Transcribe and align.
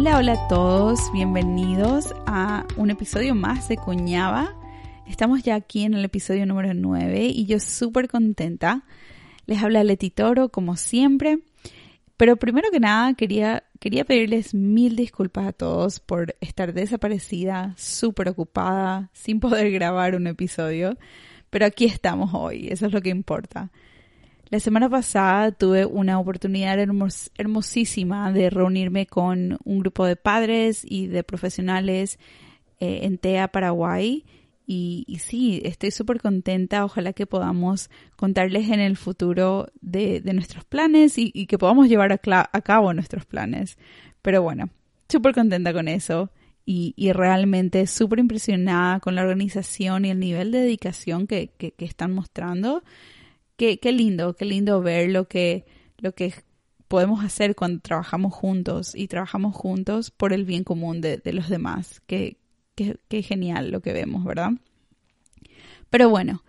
Hola, 0.00 0.16
hola 0.16 0.32
a 0.32 0.48
todos, 0.48 1.12
bienvenidos 1.12 2.14
a 2.24 2.66
un 2.78 2.88
episodio 2.88 3.34
más 3.34 3.68
de 3.68 3.76
Cuñaba. 3.76 4.56
Estamos 5.06 5.42
ya 5.42 5.56
aquí 5.56 5.84
en 5.84 5.92
el 5.92 6.02
episodio 6.06 6.46
número 6.46 6.72
9 6.72 7.26
y 7.26 7.44
yo 7.44 7.60
súper 7.60 8.08
contenta. 8.08 8.86
Les 9.44 9.62
habla 9.62 9.84
Leti 9.84 10.08
Toro, 10.08 10.48
como 10.48 10.76
siempre. 10.76 11.40
Pero 12.16 12.36
primero 12.36 12.70
que 12.70 12.80
nada, 12.80 13.12
quería, 13.12 13.64
quería 13.78 14.06
pedirles 14.06 14.54
mil 14.54 14.96
disculpas 14.96 15.46
a 15.48 15.52
todos 15.52 16.00
por 16.00 16.34
estar 16.40 16.72
desaparecida, 16.72 17.74
súper 17.76 18.30
ocupada, 18.30 19.10
sin 19.12 19.38
poder 19.38 19.70
grabar 19.70 20.16
un 20.16 20.28
episodio. 20.28 20.96
Pero 21.50 21.66
aquí 21.66 21.84
estamos 21.84 22.30
hoy, 22.32 22.68
eso 22.70 22.86
es 22.86 22.94
lo 22.94 23.02
que 23.02 23.10
importa. 23.10 23.70
La 24.50 24.58
semana 24.58 24.90
pasada 24.90 25.52
tuve 25.52 25.86
una 25.86 26.18
oportunidad 26.18 26.76
hermosísima 26.80 28.32
de 28.32 28.50
reunirme 28.50 29.06
con 29.06 29.58
un 29.62 29.78
grupo 29.78 30.04
de 30.04 30.16
padres 30.16 30.84
y 30.84 31.06
de 31.06 31.22
profesionales 31.22 32.18
eh, 32.80 33.00
en 33.02 33.18
TEA, 33.18 33.46
Paraguay. 33.52 34.24
Y, 34.66 35.18
sí, 35.20 35.62
estoy 35.64 35.92
súper 35.92 36.20
contenta. 36.20 36.84
Ojalá 36.84 37.12
que 37.12 37.26
podamos 37.26 37.90
contarles 38.16 38.70
en 38.70 38.80
el 38.80 38.96
futuro 38.96 39.68
de, 39.80 40.20
nuestros 40.32 40.64
planes 40.64 41.14
y, 41.16 41.46
que 41.46 41.58
podamos 41.58 41.88
llevar 41.88 42.12
a, 42.12 42.60
cabo 42.60 42.92
nuestros 42.92 43.26
planes. 43.26 43.78
Pero 44.20 44.42
bueno, 44.42 44.68
súper 45.08 45.32
contenta 45.32 45.72
con 45.72 45.86
eso 45.86 46.30
y, 46.66 47.12
realmente 47.12 47.86
súper 47.86 48.18
impresionada 48.18 48.98
con 48.98 49.14
la 49.14 49.22
organización 49.22 50.06
y 50.06 50.10
el 50.10 50.18
nivel 50.18 50.50
de 50.50 50.58
dedicación 50.58 51.28
que 51.28 51.52
están 51.78 52.12
mostrando 52.12 52.82
qué, 53.60 53.92
lindo, 53.92 54.34
qué 54.34 54.44
lindo 54.46 54.80
ver 54.80 55.10
lo 55.10 55.28
que, 55.28 55.66
lo 55.98 56.14
que 56.14 56.34
podemos 56.88 57.22
hacer 57.22 57.54
cuando 57.54 57.80
trabajamos 57.80 58.32
juntos 58.32 58.94
y 58.94 59.06
trabajamos 59.06 59.54
juntos 59.54 60.10
por 60.10 60.32
el 60.32 60.44
bien 60.44 60.64
común 60.64 61.00
de, 61.00 61.20
los 61.26 61.48
demás. 61.48 62.00
Qué, 62.06 62.38
qué, 62.74 63.22
genial 63.22 63.70
lo 63.70 63.80
que 63.80 63.92
vemos, 63.92 64.24
¿verdad? 64.24 64.52
Pero 65.90 66.08
bueno, 66.08 66.42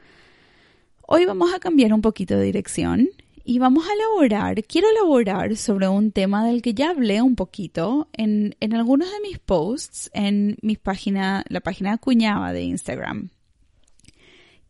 hoy 1.02 1.26
vamos 1.26 1.54
a 1.54 1.60
cambiar 1.60 1.94
un 1.94 2.02
poquito 2.02 2.38
de 2.38 2.46
dirección 2.46 3.10
y 3.44 3.60
vamos 3.60 3.86
a 3.88 3.94
elaborar, 3.94 4.64
quiero 4.64 4.88
elaborar 4.90 5.58
sobre 5.58 5.90
un 5.90 6.12
tema 6.12 6.46
del 6.46 6.62
que 6.62 6.76
ya 6.76 6.92
hablé 6.92 7.22
un 7.22 7.36
poquito 7.36 8.08
en, 8.14 8.56
en 8.60 8.74
algunos 8.74 9.12
de 9.12 9.20
mis 9.20 9.40
posts 9.40 10.12
en 10.14 10.58
mi 10.62 10.78
página, 10.78 11.44
la 11.50 11.60
página 11.60 11.98
Cuñaba 11.98 12.54
de 12.54 12.62
Instagram. 12.62 13.32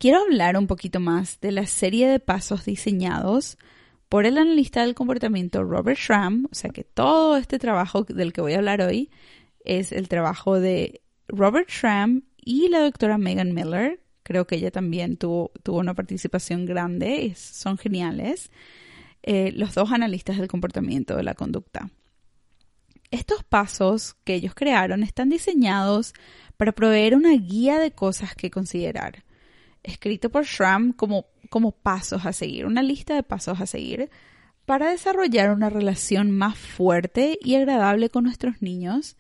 Quiero 0.02 0.17
hablar 0.23 0.57
un 0.57 0.66
poquito 0.66 0.99
más 0.99 1.39
de 1.41 1.52
la 1.52 1.67
serie 1.67 2.07
de 2.07 2.19
pasos 2.19 2.66
diseñados 2.66 3.59
por 4.09 4.25
el 4.25 4.39
analista 4.39 4.81
del 4.81 4.95
comportamiento 4.95 5.63
Robert 5.63 5.99
Schramm, 5.99 6.47
o 6.52 6.55
sea 6.55 6.71
que 6.71 6.83
todo 6.83 7.38
este 7.38 7.59
trabajo 7.59 8.02
del 8.02 8.33
que 8.33 8.41
voy 8.41 8.53
a 8.53 8.57
hablar 8.57 8.81
hoy 8.81 9.11
es 9.63 9.91
el 9.91 10.07
trabajo 10.07 10.59
de 10.59 11.03
Robert 11.27 11.69
Schramm 11.69 12.23
y 12.35 12.67
la 12.69 12.79
doctora 12.79 13.19
Megan 13.19 13.53
Miller. 13.53 14.02
Creo 14.23 14.47
que 14.47 14.55
ella 14.55 14.72
también 14.72 15.17
tuvo, 15.17 15.52
una 15.67 15.94
participación 15.94 16.66
grande, 16.66 17.35
son 17.35 17.77
geniales. 17.77 18.49
Eh, 19.22 19.52
los 19.52 19.75
dos 19.75 19.91
analistas 19.91 20.39
del 20.39 20.47
comportamiento 20.47 21.16
de 21.16 21.22
la 21.22 21.35
conducta. 21.35 21.91
Estos 23.11 23.44
pasos 23.44 24.16
que 24.23 24.33
ellos 24.33 24.55
crearon 24.55 25.03
están 25.03 25.29
diseñados 25.29 26.16
para 26.57 26.72
proveer 26.72 27.13
una 27.13 27.33
guía 27.33 27.78
de 27.78 27.91
cosas 27.91 28.34
que 28.34 28.50
considerar 28.50 29.23
escrito 29.84 30.30
por 30.30 30.46
Schramm 30.46 30.94
como, 30.94 31.25
como 31.50 31.72
pasos 31.72 32.25
a 32.25 32.34
seguir, 32.34 32.66
una 32.66 32.84
lista 32.84 33.16
de 33.16 33.24
pasos 33.24 33.62
a 33.62 33.66
seguir 33.66 34.09
para 34.66 34.92
desarrollar 34.92 35.52
una 35.52 35.69
relación 35.69 36.31
más 36.31 36.58
fuerte 36.58 37.38
y 37.42 37.56
agradable 37.56 38.09
con 38.09 38.24
nuestros 38.24 38.62
niños 38.62 39.18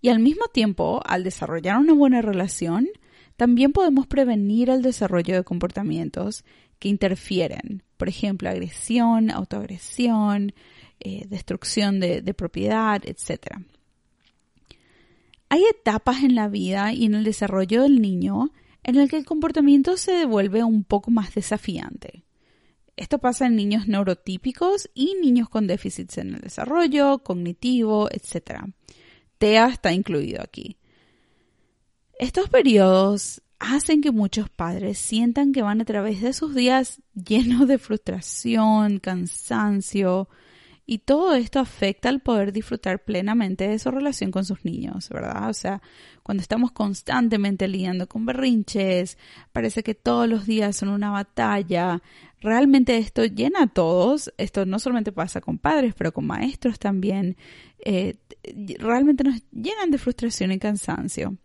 y 0.00 0.08
al 0.08 0.20
mismo 0.20 0.46
tiempo, 0.46 1.00
al 1.04 1.24
desarrollar 1.24 1.78
una 1.78 1.92
buena 1.92 2.22
relación, 2.22 2.88
también 3.36 3.72
podemos 3.72 4.06
prevenir 4.06 4.70
el 4.70 4.82
desarrollo 4.82 5.34
de 5.34 5.44
comportamientos 5.44 6.44
que 6.78 6.88
interfieren, 6.88 7.82
por 7.96 8.08
ejemplo, 8.08 8.48
agresión, 8.48 9.30
autoagresión, 9.30 10.52
eh, 11.00 11.26
destrucción 11.28 12.00
de, 12.00 12.22
de 12.22 12.34
propiedad, 12.34 13.02
etc. 13.04 13.58
Hay 15.48 15.64
etapas 15.64 16.22
en 16.22 16.34
la 16.34 16.48
vida 16.48 16.92
y 16.92 17.06
en 17.06 17.14
el 17.14 17.24
desarrollo 17.24 17.82
del 17.82 18.00
niño 18.00 18.50
en 18.82 18.96
el 18.96 19.08
que 19.08 19.16
el 19.16 19.24
comportamiento 19.24 19.96
se 19.96 20.12
devuelve 20.12 20.64
un 20.64 20.84
poco 20.84 21.10
más 21.10 21.34
desafiante. 21.34 22.24
Esto 22.96 23.18
pasa 23.18 23.46
en 23.46 23.54
niños 23.54 23.86
neurotípicos 23.86 24.90
y 24.92 25.14
niños 25.20 25.48
con 25.48 25.66
déficits 25.66 26.18
en 26.18 26.34
el 26.34 26.40
desarrollo, 26.40 27.18
cognitivo, 27.20 28.08
etc. 28.10 28.62
TEA 29.38 29.68
está 29.68 29.92
incluido 29.92 30.42
aquí. 30.42 30.76
Estos 32.18 32.48
periodos 32.48 33.42
hacen 33.60 34.00
que 34.00 34.10
muchos 34.10 34.50
padres 34.50 34.98
sientan 34.98 35.52
que 35.52 35.62
van 35.62 35.80
a 35.80 35.84
través 35.84 36.20
de 36.20 36.32
sus 36.32 36.54
días 36.54 37.00
llenos 37.14 37.68
de 37.68 37.78
frustración, 37.78 38.98
cansancio, 38.98 40.28
y 40.90 41.00
todo 41.00 41.34
esto 41.34 41.60
afecta 41.60 42.08
al 42.08 42.20
poder 42.20 42.50
disfrutar 42.50 43.04
plenamente 43.04 43.68
de 43.68 43.78
su 43.78 43.90
relación 43.90 44.30
con 44.30 44.46
sus 44.46 44.64
niños, 44.64 45.10
¿verdad? 45.10 45.50
O 45.50 45.52
sea, 45.52 45.82
cuando 46.22 46.40
estamos 46.40 46.72
constantemente 46.72 47.68
lidiando 47.68 48.08
con 48.08 48.24
berrinches, 48.24 49.18
parece 49.52 49.82
que 49.82 49.94
todos 49.94 50.26
los 50.26 50.46
días 50.46 50.76
son 50.76 50.88
una 50.88 51.10
batalla. 51.10 52.00
Realmente 52.40 52.96
esto 52.96 53.26
llena 53.26 53.64
a 53.64 53.66
todos. 53.66 54.32
Esto 54.38 54.64
no 54.64 54.78
solamente 54.78 55.12
pasa 55.12 55.42
con 55.42 55.58
padres, 55.58 55.92
pero 55.94 56.10
con 56.10 56.26
maestros 56.26 56.78
también. 56.78 57.36
Eh, 57.84 58.16
realmente 58.78 59.24
nos 59.24 59.42
llenan 59.52 59.90
de 59.90 59.98
frustración 59.98 60.52
y 60.52 60.58
cansancio. 60.58 61.36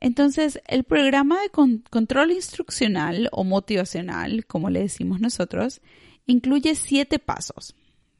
Entonces, 0.00 0.60
el 0.66 0.84
programa 0.84 1.40
de 1.40 1.48
control 1.48 2.32
instruccional 2.32 3.30
o 3.32 3.42
motivacional, 3.42 4.44
como 4.44 4.68
le 4.68 4.80
decimos 4.80 5.18
nosotros, 5.18 5.80
incluye 6.26 6.74
siete 6.74 7.18
pasos. 7.18 7.74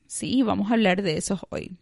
Sí, 0.07 0.43
vamos 0.43 0.71
a 0.71 0.75
hablar 0.75 1.03
de 1.03 1.17
eso 1.17 1.39
hoy. 1.51 1.77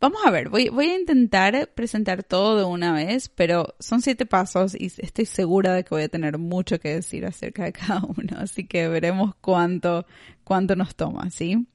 Vamos 0.00 0.20
a 0.26 0.30
ver, 0.32 0.48
voy, 0.48 0.68
voy, 0.68 0.86
a 0.90 0.98
intentar 0.98 1.70
presentar 1.74 2.24
todo 2.24 2.58
de 2.58 2.64
una 2.64 2.92
vez, 2.92 3.28
pero 3.28 3.76
son 3.78 4.02
siete 4.02 4.26
pasos 4.26 4.74
y 4.74 4.86
estoy 4.86 5.26
segura 5.26 5.74
de 5.74 5.84
que 5.84 5.94
voy 5.94 6.02
a 6.02 6.08
tener 6.08 6.38
mucho 6.38 6.80
que 6.80 6.94
decir 6.94 7.24
acerca 7.24 7.62
de 7.62 7.72
cada 7.72 8.02
uno, 8.02 8.36
así 8.38 8.66
que 8.66 8.88
veremos 8.88 9.36
cuánto, 9.40 10.04
cuánto 10.42 10.74
nos 10.74 10.96
toma, 10.96 11.30
¿sí? 11.30 11.68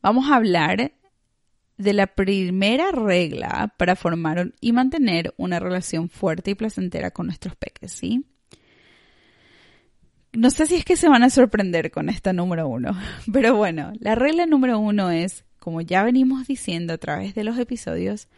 Vamos 0.00 0.30
a 0.30 0.36
hablar 0.36 0.92
de 1.76 1.92
la 1.92 2.06
primera 2.06 2.92
regla 2.92 3.74
para 3.76 3.96
formar 3.96 4.52
y 4.60 4.72
mantener 4.72 5.34
una 5.38 5.58
relación 5.58 6.08
fuerte 6.08 6.52
y 6.52 6.54
placentera 6.54 7.10
con 7.10 7.26
nuestros 7.26 7.56
peques, 7.56 7.90
¿sí? 7.90 8.24
No 10.32 10.50
sé 10.50 10.66
si 10.66 10.76
es 10.76 10.84
que 10.84 10.96
se 10.96 11.08
van 11.08 11.22
a 11.22 11.30
sorprender 11.30 11.90
con 11.90 12.08
esta 12.08 12.32
número 12.32 12.68
uno, 12.68 12.96
pero 13.32 13.56
bueno, 13.56 13.92
la 13.98 14.14
regla 14.14 14.46
número 14.46 14.78
uno 14.78 15.10
es, 15.10 15.44
como 15.58 15.80
ya 15.80 16.04
venimos 16.04 16.46
diciendo 16.46 16.94
a 16.94 16.98
través 16.98 17.34
de 17.34 17.44
los 17.44 17.58
episodios, 17.58 18.28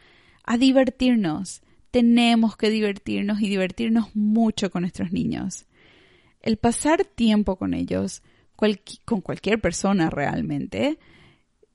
a 0.45 0.57
divertirnos. 0.57 1.63
Tenemos 1.91 2.57
que 2.57 2.71
divertirnos 2.71 3.41
y 3.43 3.49
divertirnos 3.49 4.17
mucho 4.17 4.71
con 4.71 4.83
nuestros 4.83 5.13
niños. 5.13 5.67
El 6.41 6.57
pasar 6.57 7.05
tiempo 7.05 7.57
con 7.57 7.75
ellos, 7.75 8.23
con 9.05 9.21
cualquier 9.21 9.61
persona 9.61 10.09
realmente, 10.09 10.99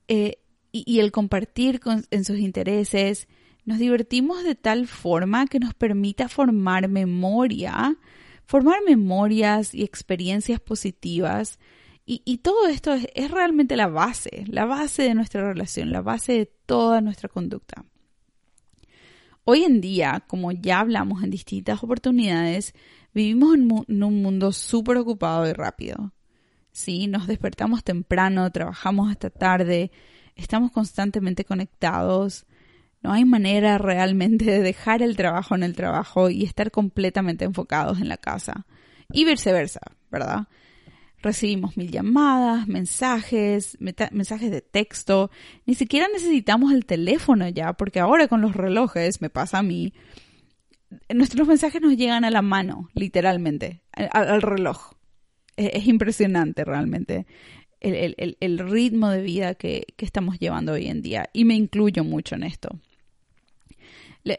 eh, 0.08 0.38
y, 0.72 1.00
el 1.00 1.12
compartir 1.12 1.80
en 2.10 2.24
sus 2.24 2.38
intereses, 2.38 3.28
nos 3.64 3.78
divertimos 3.78 4.44
de 4.44 4.54
tal 4.54 4.86
forma 4.86 5.46
que 5.46 5.60
nos 5.60 5.74
permita 5.74 6.28
formar 6.28 6.88
memoria 6.88 7.96
formar 8.48 8.78
memorias 8.82 9.74
y 9.74 9.84
experiencias 9.84 10.58
positivas. 10.58 11.58
Y, 12.06 12.38
todo 12.38 12.66
esto 12.66 12.94
es, 12.94 13.30
realmente 13.30 13.76
la 13.76 13.88
base, 13.88 14.44
la 14.46 14.64
base 14.64 15.02
de 15.02 15.14
nuestra 15.14 15.46
relación, 15.46 15.92
la 15.92 16.00
base 16.00 16.32
de 16.32 16.46
toda 16.46 17.02
nuestra 17.02 17.28
conducta. 17.28 17.84
Hoy 19.44 19.64
en 19.64 19.82
día, 19.82 20.24
como 20.26 20.50
ya 20.52 20.80
hablamos 20.80 21.22
en 21.22 21.28
distintas 21.28 21.84
oportunidades, 21.84 22.72
vivimos 23.12 23.54
en, 23.54 24.02
un 24.02 24.22
mundo 24.22 24.52
súper 24.52 24.96
ocupado 24.96 25.46
y 25.46 25.52
rápido. 25.52 26.14
Sí, 26.72 27.06
nos 27.06 27.26
despertamos 27.26 27.84
temprano, 27.84 28.50
trabajamos 28.50 29.10
hasta 29.10 29.28
tarde, 29.28 29.90
estamos 30.34 30.72
constantemente 30.72 31.44
conectados, 31.44 32.46
no 33.08 33.14
hay 33.14 33.24
manera 33.24 33.78
realmente 33.78 34.44
de 34.44 34.60
dejar 34.60 35.00
el 35.00 35.16
trabajo 35.16 35.54
en 35.54 35.62
el 35.62 35.74
trabajo 35.74 36.28
y 36.28 36.44
estar 36.44 36.70
completamente 36.70 37.46
enfocados 37.46 38.02
en 38.02 38.08
la 38.10 38.18
casa. 38.18 38.66
Y 39.10 39.24
viceversa, 39.24 39.80
¿verdad? 40.10 40.48
Recibimos 41.22 41.78
mil 41.78 41.90
llamadas, 41.90 42.68
mensajes, 42.68 43.78
mensajes 43.80 44.50
de 44.50 44.60
texto. 44.60 45.30
Ni 45.64 45.74
siquiera 45.74 46.06
necesitamos 46.12 46.70
el 46.74 46.84
teléfono 46.84 47.48
ya, 47.48 47.72
porque 47.72 47.98
ahora 47.98 48.28
con 48.28 48.42
los 48.42 48.54
relojes, 48.54 49.22
me 49.22 49.30
pasa 49.30 49.60
a 49.60 49.62
mí, 49.62 49.94
nuestros 51.08 51.48
mensajes 51.48 51.80
nos 51.80 51.96
llegan 51.96 52.26
a 52.26 52.30
la 52.30 52.42
mano, 52.42 52.90
literalmente, 52.92 53.80
al, 53.92 54.42
reloj. 54.42 54.92
Es, 55.56 55.70
es 55.72 55.86
impresionante 55.86 56.62
realmente. 56.62 57.26
el, 57.80 58.58
ritmo 58.58 59.08
de 59.08 59.22
vida 59.22 59.54
que, 59.54 59.86
estamos 59.96 60.38
llevando 60.38 60.72
hoy 60.72 60.88
en 60.88 61.00
día. 61.00 61.30
Y 61.32 61.46
me 61.46 61.54
incluyo 61.54 62.04
mucho 62.04 62.34
en 62.34 62.42
esto. 62.42 62.78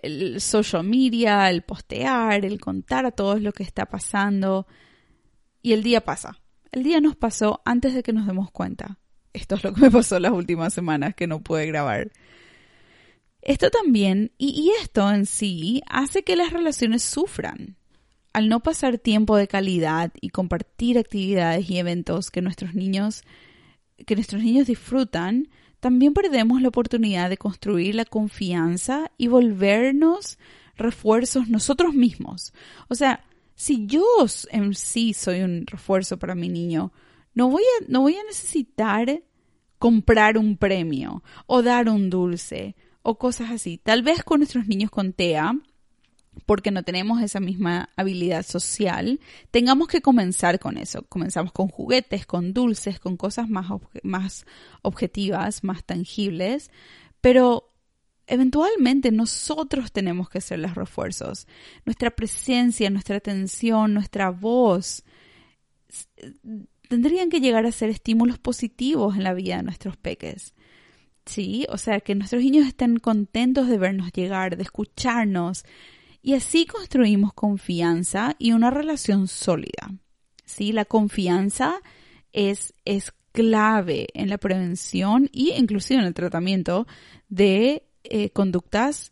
El, 0.01 0.41
social 0.41 0.83
media, 0.83 1.49
el 1.49 1.61
postear, 1.61 2.45
el 2.45 2.59
contar 2.59 3.05
a 3.05 3.11
todos 3.11 3.41
lo 3.41 3.51
que 3.51 3.63
está 3.63 3.85
pasando. 3.85 4.67
Y 5.61 5.73
el 5.73 5.83
día 5.83 6.01
pasa. 6.01 6.41
El 6.71 6.83
día 6.83 7.01
nos 7.01 7.15
pasó 7.15 7.61
antes 7.65 7.93
de 7.93 8.03
que 8.03 8.13
nos 8.13 8.27
demos 8.27 8.51
cuenta. 8.51 8.99
Esto 9.33 9.55
es 9.55 9.63
lo 9.63 9.73
que 9.73 9.81
me 9.81 9.91
pasó 9.91 10.19
las 10.19 10.31
últimas 10.31 10.73
semanas 10.73 11.15
que 11.15 11.27
no 11.27 11.41
pude 11.41 11.65
grabar. 11.65 12.11
Esto 13.41 13.69
también, 13.69 14.31
y 14.37 14.71
esto 14.81 15.09
en 15.09 15.25
sí, 15.25 15.81
hace 15.87 16.23
que 16.23 16.35
las 16.35 16.51
relaciones 16.51 17.03
sufran 17.03 17.77
al 18.33 18.49
no 18.49 18.59
pasar 18.59 18.97
tiempo 18.97 19.37
de 19.37 19.47
calidad 19.47 20.11
y 20.21 20.29
compartir 20.29 20.97
actividades 20.97 21.69
y 21.69 21.77
eventos 21.77 22.31
que 22.31 22.41
nuestros 22.41 22.75
niños 22.75 23.23
que 24.05 24.15
nuestros 24.15 24.41
niños 24.41 24.67
disfrutan, 24.67 25.49
también 25.79 26.13
perdemos 26.13 26.61
la 26.61 26.67
oportunidad 26.67 27.29
de 27.29 27.37
construir 27.37 27.95
la 27.95 28.05
confianza 28.05 29.11
y 29.17 29.27
volvernos 29.27 30.37
refuerzos 30.75 31.49
nosotros 31.49 31.93
mismos. 31.93 32.53
O 32.87 32.95
sea, 32.95 33.23
si 33.55 33.85
yo 33.85 34.03
en 34.51 34.73
sí 34.73 35.13
soy 35.13 35.41
un 35.41 35.65
refuerzo 35.67 36.17
para 36.17 36.35
mi 36.35 36.49
niño, 36.49 36.91
no 37.33 37.49
voy 37.49 37.63
a, 37.63 37.85
no 37.87 38.01
voy 38.01 38.15
a 38.15 38.23
necesitar 38.23 39.21
comprar 39.77 40.37
un 40.37 40.57
premio 40.57 41.23
o 41.45 41.61
dar 41.61 41.89
un 41.89 42.09
dulce 42.09 42.75
o 43.01 43.17
cosas 43.17 43.51
así. 43.51 43.77
Tal 43.77 44.03
vez 44.03 44.23
con 44.23 44.39
nuestros 44.39 44.67
niños 44.67 44.91
con 44.91 45.13
TEA 45.13 45.55
porque 46.45 46.71
no 46.71 46.83
tenemos 46.83 47.21
esa 47.21 47.39
misma 47.39 47.89
habilidad 47.95 48.45
social, 48.45 49.19
tengamos 49.51 49.87
que 49.87 50.01
comenzar 50.01 50.59
con 50.59 50.77
eso. 50.77 51.03
Comenzamos 51.03 51.51
con 51.51 51.67
juguetes, 51.67 52.25
con 52.25 52.53
dulces, 52.53 52.99
con 52.99 53.17
cosas 53.17 53.49
más, 53.49 53.67
más 54.03 54.45
objetivas, 54.81 55.63
más 55.63 55.83
tangibles, 55.83 56.71
pero 57.21 57.69
eventualmente 58.27 59.11
nosotros 59.11 59.91
tenemos 59.91 60.29
que 60.29 60.41
ser 60.41 60.59
los 60.59 60.75
refuerzos. 60.75 61.47
Nuestra 61.85 62.11
presencia, 62.11 62.89
nuestra 62.89 63.17
atención, 63.17 63.93
nuestra 63.93 64.29
voz 64.29 65.03
tendrían 66.87 67.29
que 67.29 67.41
llegar 67.41 67.65
a 67.65 67.71
ser 67.71 67.89
estímulos 67.89 68.39
positivos 68.39 69.15
en 69.15 69.23
la 69.23 69.33
vida 69.33 69.57
de 69.57 69.63
nuestros 69.63 69.97
peques. 69.97 70.53
Sí, 71.25 71.67
o 71.69 71.77
sea, 71.77 71.99
que 71.99 72.15
nuestros 72.15 72.41
niños 72.43 72.67
estén 72.67 72.97
contentos 72.97 73.67
de 73.67 73.77
vernos 73.77 74.11
llegar, 74.11 74.57
de 74.57 74.63
escucharnos, 74.63 75.63
y 76.21 76.33
así 76.33 76.65
construimos 76.65 77.33
confianza 77.33 78.35
y 78.39 78.51
una 78.51 78.69
relación 78.69 79.27
sólida. 79.27 79.91
¿Sí? 80.45 80.71
La 80.71 80.85
confianza 80.85 81.81
es, 82.33 82.73
es 82.85 83.13
clave 83.31 84.07
en 84.13 84.29
la 84.29 84.37
prevención 84.37 85.29
y 85.31 85.51
inclusive 85.51 85.99
en 85.99 86.07
el 86.07 86.13
tratamiento 86.13 86.87
de 87.29 87.83
eh, 88.03 88.31
conductas 88.31 89.11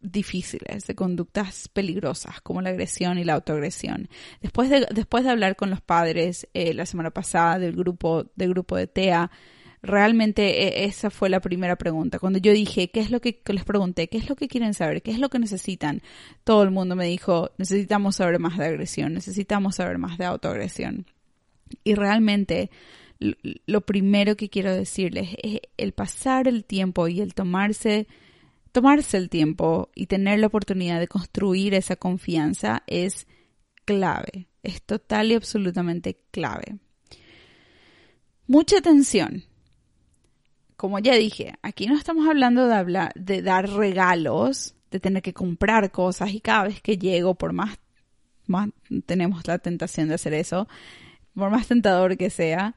difíciles, 0.00 0.86
de 0.86 0.94
conductas 0.94 1.68
peligrosas 1.68 2.40
como 2.42 2.60
la 2.60 2.70
agresión 2.70 3.18
y 3.18 3.24
la 3.24 3.34
autoagresión. 3.34 4.08
Después 4.42 4.68
de, 4.70 4.86
después 4.90 5.24
de 5.24 5.30
hablar 5.30 5.56
con 5.56 5.70
los 5.70 5.80
padres 5.80 6.46
eh, 6.54 6.74
la 6.74 6.86
semana 6.86 7.10
pasada 7.10 7.58
del 7.58 7.74
grupo, 7.74 8.26
del 8.36 8.50
grupo 8.50 8.76
de 8.76 8.86
TEA, 8.86 9.30
realmente 9.84 10.82
e, 10.82 10.84
esa 10.84 11.10
fue 11.10 11.28
la 11.28 11.40
primera 11.40 11.76
pregunta. 11.76 12.18
Cuando 12.18 12.38
yo 12.38 12.52
dije, 12.52 12.90
¿qué 12.90 13.00
es 13.00 13.10
lo 13.10 13.20
que 13.20 13.40
les 13.46 13.64
pregunté? 13.64 14.08
¿Qué 14.08 14.18
es 14.18 14.28
lo 14.28 14.36
que 14.36 14.48
quieren 14.48 14.74
saber? 14.74 15.02
¿Qué 15.02 15.10
es 15.10 15.18
lo 15.18 15.28
que 15.28 15.38
necesitan? 15.38 16.02
Todo 16.42 16.62
el 16.62 16.70
mundo 16.70 16.96
me 16.96 17.06
dijo, 17.06 17.50
necesitamos 17.58 18.16
saber 18.16 18.38
más 18.38 18.58
de 18.58 18.66
agresión, 18.66 19.14
necesitamos 19.14 19.76
saber 19.76 19.98
más 19.98 20.18
de 20.18 20.24
autoagresión. 20.24 21.06
Y 21.82 21.94
realmente 21.94 22.70
lo 23.66 23.80
primero 23.82 24.36
que 24.36 24.50
quiero 24.50 24.74
decirles 24.74 25.30
es 25.42 25.60
el 25.76 25.92
pasar 25.92 26.48
el 26.48 26.64
tiempo 26.64 27.08
y 27.08 27.20
el 27.20 27.34
tomarse 27.34 28.06
tomarse 28.72 29.16
el 29.18 29.30
tiempo 29.30 29.90
y 29.94 30.06
tener 30.06 30.40
la 30.40 30.48
oportunidad 30.48 30.98
de 30.98 31.06
construir 31.06 31.74
esa 31.74 31.94
confianza 31.94 32.82
es 32.88 33.28
clave, 33.84 34.48
es 34.64 34.82
total 34.82 35.30
y 35.30 35.34
absolutamente 35.34 36.18
clave. 36.32 36.78
Mucha 38.48 38.78
atención, 38.78 39.44
como 40.84 40.98
ya 40.98 41.14
dije, 41.14 41.54
aquí 41.62 41.86
no 41.86 41.96
estamos 41.96 42.28
hablando 42.28 42.68
de, 42.68 42.74
hablar, 42.74 43.14
de 43.14 43.40
dar 43.40 43.70
regalos, 43.70 44.74
de 44.90 45.00
tener 45.00 45.22
que 45.22 45.32
comprar 45.32 45.90
cosas 45.90 46.34
y 46.34 46.40
cada 46.42 46.64
vez 46.64 46.82
que 46.82 46.98
llego, 46.98 47.36
por 47.36 47.54
más, 47.54 47.78
más 48.46 48.68
tenemos 49.06 49.46
la 49.46 49.56
tentación 49.56 50.08
de 50.08 50.16
hacer 50.16 50.34
eso, 50.34 50.68
por 51.34 51.50
más 51.50 51.68
tentador 51.68 52.18
que 52.18 52.28
sea, 52.28 52.76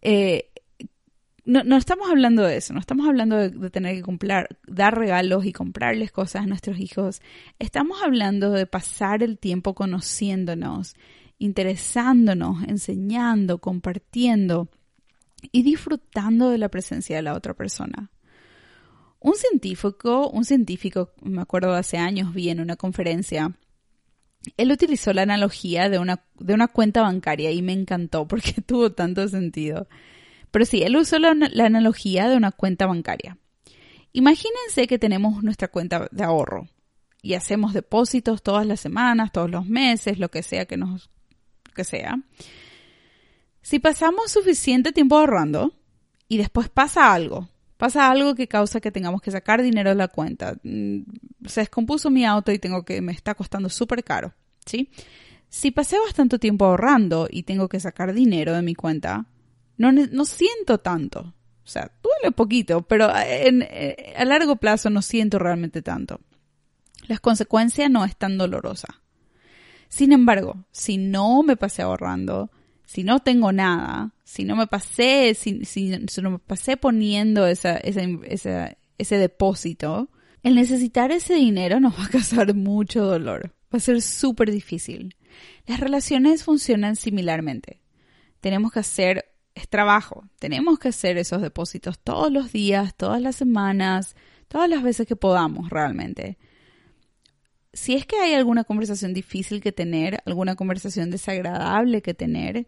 eh, 0.00 0.52
no, 1.44 1.64
no, 1.64 1.76
estamos 1.76 2.08
hablando 2.08 2.44
de 2.44 2.56
eso, 2.56 2.72
no 2.72 2.78
estamos 2.78 3.08
hablando 3.08 3.36
de, 3.36 3.70
tener 3.70 3.96
que 3.96 4.02
comprar, 4.02 4.56
dar 4.68 4.96
regalos 4.96 5.44
y 5.44 5.52
comprarles 5.52 6.12
cosas 6.12 6.44
a 6.44 6.46
nuestros 6.46 6.78
hijos. 6.78 7.20
Estamos 7.58 8.00
hablando 8.04 8.52
de 8.52 8.66
pasar 8.66 9.24
el 9.24 9.40
tiempo 9.40 9.74
conociéndonos, 9.74 10.94
interesándonos, 11.38 12.62
enseñando, 12.68 13.58
compartiendo 13.58 14.68
y 15.52 15.62
disfrutando 15.62 16.50
de 16.50 16.58
la 16.58 16.68
presencia 16.68 17.16
de 17.16 17.22
la 17.22 17.34
otra 17.34 17.54
persona. 17.54 18.10
Un 19.20 19.34
científico, 19.34 20.28
un 20.30 20.44
científico, 20.44 21.12
me 21.22 21.42
acuerdo 21.42 21.74
hace 21.74 21.98
años 21.98 22.32
vi 22.32 22.48
en 22.48 22.60
una 22.60 22.76
conferencia, 22.76 23.54
él 24.56 24.72
utilizó 24.72 25.12
la 25.12 25.22
analogía 25.22 25.90
de 25.90 25.98
una, 25.98 26.24
de 26.38 26.54
una 26.54 26.68
cuenta 26.68 27.02
bancaria 27.02 27.50
y 27.50 27.60
me 27.62 27.72
encantó 27.72 28.26
porque 28.28 28.54
tuvo 28.64 28.92
tanto 28.92 29.28
sentido. 29.28 29.88
Pero 30.50 30.64
sí, 30.64 30.82
él 30.82 30.96
usó 30.96 31.18
la, 31.18 31.34
la 31.34 31.66
analogía 31.66 32.28
de 32.28 32.36
una 32.36 32.50
cuenta 32.50 32.86
bancaria. 32.86 33.38
Imagínense 34.12 34.88
que 34.88 34.98
tenemos 34.98 35.44
nuestra 35.44 35.68
cuenta 35.68 36.08
de 36.10 36.24
ahorro 36.24 36.68
y 37.22 37.34
hacemos 37.34 37.72
depósitos 37.74 38.42
todas 38.42 38.66
las 38.66 38.80
semanas, 38.80 39.30
todos 39.30 39.50
los 39.50 39.66
meses, 39.66 40.18
lo 40.18 40.30
que 40.30 40.42
sea 40.42 40.64
que 40.64 40.76
nos 40.76 41.10
que 41.74 41.84
sea. 41.84 42.18
Si 43.62 43.78
pasamos 43.78 44.30
suficiente 44.30 44.92
tiempo 44.92 45.18
ahorrando 45.18 45.72
y 46.28 46.38
después 46.38 46.68
pasa 46.68 47.12
algo, 47.12 47.48
pasa 47.76 48.10
algo 48.10 48.34
que 48.34 48.48
causa 48.48 48.80
que 48.80 48.92
tengamos 48.92 49.20
que 49.22 49.30
sacar 49.30 49.62
dinero 49.62 49.90
de 49.90 49.96
la 49.96 50.08
cuenta, 50.08 50.56
mm, 50.62 51.00
se 51.46 51.60
descompuso 51.60 52.10
mi 52.10 52.24
auto 52.24 52.52
y 52.52 52.58
tengo 52.58 52.84
que 52.84 53.00
me 53.00 53.12
está 53.12 53.34
costando 53.34 53.68
súper 53.68 54.04
caro, 54.04 54.34
¿sí? 54.64 54.90
Si 55.48 55.70
pasé 55.70 55.98
bastante 55.98 56.38
tiempo 56.38 56.64
ahorrando 56.64 57.26
y 57.28 57.42
tengo 57.42 57.68
que 57.68 57.80
sacar 57.80 58.12
dinero 58.12 58.54
de 58.54 58.62
mi 58.62 58.74
cuenta, 58.74 59.26
no, 59.76 59.92
no 59.92 60.24
siento 60.24 60.78
tanto. 60.78 61.34
O 61.64 61.68
sea, 61.72 61.90
duele 62.02 62.32
poquito, 62.32 62.82
pero 62.82 63.08
en, 63.16 63.62
eh, 63.62 64.14
a 64.16 64.24
largo 64.24 64.56
plazo 64.56 64.90
no 64.90 65.02
siento 65.02 65.38
realmente 65.38 65.82
tanto. 65.82 66.20
La 67.06 67.18
consecuencia 67.18 67.88
no 67.88 68.04
es 68.04 68.16
tan 68.16 68.38
dolorosa. 68.38 69.00
Sin 69.88 70.12
embargo, 70.12 70.64
si 70.70 70.98
no 70.98 71.42
me 71.42 71.56
pasé 71.56 71.82
ahorrando, 71.82 72.50
si 72.90 73.04
no 73.04 73.20
tengo 73.20 73.52
nada, 73.52 74.10
si 74.24 74.42
no 74.42 74.56
me 74.56 74.66
pasé, 74.66 75.34
si, 75.34 75.64
si, 75.64 75.90
no 76.20 76.30
me 76.32 76.38
pasé 76.40 76.76
poniendo 76.76 77.46
esa, 77.46 77.76
esa, 77.76 78.02
ese 78.98 79.16
depósito, 79.16 80.10
el 80.42 80.56
necesitar 80.56 81.12
ese 81.12 81.34
dinero 81.34 81.78
nos 81.78 81.96
va 81.96 82.06
a 82.06 82.08
causar 82.08 82.52
mucho 82.52 83.04
dolor. 83.04 83.54
Va 83.72 83.76
a 83.76 83.80
ser 83.80 84.02
súper 84.02 84.50
difícil. 84.50 85.14
Las 85.68 85.78
relaciones 85.78 86.42
funcionan 86.42 86.96
similarmente. 86.96 87.80
Tenemos 88.40 88.72
que 88.72 88.80
hacer, 88.80 89.24
es 89.54 89.68
trabajo, 89.68 90.24
tenemos 90.40 90.80
que 90.80 90.88
hacer 90.88 91.16
esos 91.16 91.42
depósitos 91.42 92.00
todos 92.00 92.32
los 92.32 92.50
días, 92.50 92.96
todas 92.96 93.22
las 93.22 93.36
semanas, 93.36 94.16
todas 94.48 94.68
las 94.68 94.82
veces 94.82 95.06
que 95.06 95.14
podamos 95.14 95.70
realmente. 95.70 96.38
Si 97.72 97.94
es 97.94 98.04
que 98.04 98.16
hay 98.16 98.34
alguna 98.34 98.64
conversación 98.64 99.14
difícil 99.14 99.60
que 99.60 99.72
tener, 99.72 100.20
alguna 100.26 100.56
conversación 100.56 101.10
desagradable 101.10 102.02
que 102.02 102.14
tener, 102.14 102.66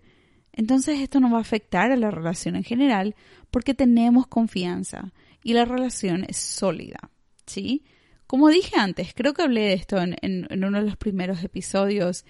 entonces 0.53 1.01
esto 1.01 1.19
no 1.19 1.31
va 1.31 1.39
a 1.39 1.43
afectar 1.43 1.91
a 1.91 1.97
la 1.97 2.11
relación 2.11 2.57
en 2.57 2.65
general 2.65 3.15
porque 3.51 3.75
tenemos 3.75 4.27
confianza 4.27 5.13
y 5.43 5.55
la 5.55 5.65
relación 5.65 6.25
es 6.29 6.37
sólida, 6.37 7.11
¿sí? 7.47 7.85
Como 8.27 8.49
dije 8.49 8.77
antes, 8.79 9.13
creo 9.15 9.35
que 9.35 9.43
hablé 9.43 9.63
de 9.63 9.73
esto 9.75 9.99
en, 10.01 10.47
uno 10.51 10.79
de 10.79 10.87
los 10.87 10.97
primeros 10.97 11.43
episodios 11.43 12.25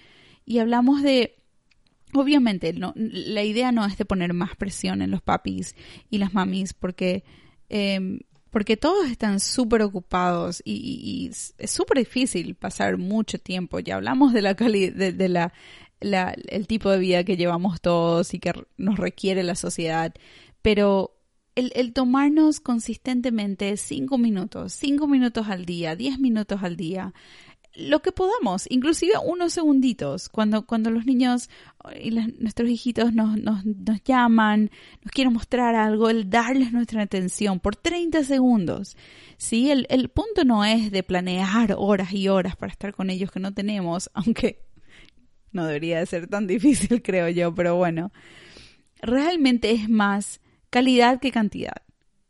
y 0.45 0.59
hablamos 0.59 1.01
de, 1.01 1.37
obviamente, 2.13 2.73
la 2.73 3.43
idea 3.43 3.71
no 3.71 3.85
es 3.85 3.97
de 3.97 4.05
poner 4.05 4.33
más 4.33 4.55
presión 4.55 5.01
en 5.01 5.11
los 5.11 5.21
papis 5.21 5.75
y 6.09 6.17
las 6.17 6.33
mamis 6.33 6.73
porque, 6.73 7.23
em, 7.69 8.19
porque 8.53 8.77
todos 8.77 9.09
están 9.09 9.39
súper 9.39 9.81
ocupados 9.81 10.61
y, 10.63 11.31
es 11.57 11.71
súper 11.71 11.97
difícil 11.97 12.53
pasar 12.53 12.99
mucho 12.99 13.39
tiempo. 13.39 13.79
Ya 13.79 13.95
hablamos 13.95 14.31
de 14.31 14.43
la 14.43 14.55
calidad, 14.55 14.93
de 14.93 15.27
la 15.27 15.53
el 15.99 16.67
tipo 16.67 16.91
de 16.91 16.99
vida 16.99 17.23
que 17.23 17.35
llevamos 17.35 17.81
todos 17.81 18.35
y 18.35 18.39
que 18.39 18.53
nos 18.77 18.99
requiere 18.99 19.41
la 19.41 19.55
sociedad, 19.55 20.13
pero 20.61 21.17
el, 21.55 21.93
tomarnos 21.93 22.59
consistentemente 22.59 23.75
cinco 23.77 24.19
minutos, 24.19 24.73
cinco 24.73 25.07
minutos 25.07 25.47
al 25.47 25.65
día, 25.65 25.95
diez 25.95 26.19
minutos 26.19 26.61
al 26.61 26.77
día, 26.77 27.13
lo 27.75 28.01
que 28.01 28.11
podamos, 28.11 28.67
inclusive 28.69 29.13
unos 29.25 29.53
segunditos, 29.53 30.29
cuando, 30.29 30.65
cuando 30.65 30.91
los 30.91 31.05
niños 31.05 31.49
y 31.99 32.11
nuestros 32.11 32.69
hijitos 32.69 33.13
nos, 33.13 33.37
nos, 33.37 33.65
nos, 33.65 34.03
llaman, 34.03 34.69
nos 35.03 35.11
quieren 35.11 35.33
mostrar 35.33 35.75
algo, 35.75 36.09
el 36.09 36.29
darles 36.29 36.71
nuestra 36.71 37.01
atención 37.01 37.59
por 37.59 37.75
30 37.75 38.23
segundos. 38.23 38.95
¿sí? 39.37 39.71
El, 39.71 39.87
el 39.89 40.09
punto 40.09 40.45
no 40.45 40.63
es 40.63 40.91
de 40.91 41.03
planear 41.03 41.75
horas 41.77 42.13
y 42.13 42.27
horas 42.27 42.55
para 42.55 42.71
estar 42.71 42.93
con 42.93 43.09
ellos 43.09 43.31
que 43.31 43.39
no 43.39 43.53
tenemos, 43.53 44.09
aunque 44.13 44.63
no 45.51 45.65
debería 45.65 45.99
de 45.99 46.05
ser 46.05 46.27
tan 46.27 46.47
difícil, 46.47 47.01
creo 47.03 47.29
yo, 47.29 47.55
pero 47.55 47.75
bueno, 47.75 48.11
realmente 49.01 49.71
es 49.71 49.89
más 49.89 50.41
calidad 50.69 51.19
que 51.19 51.31
cantidad. 51.31 51.81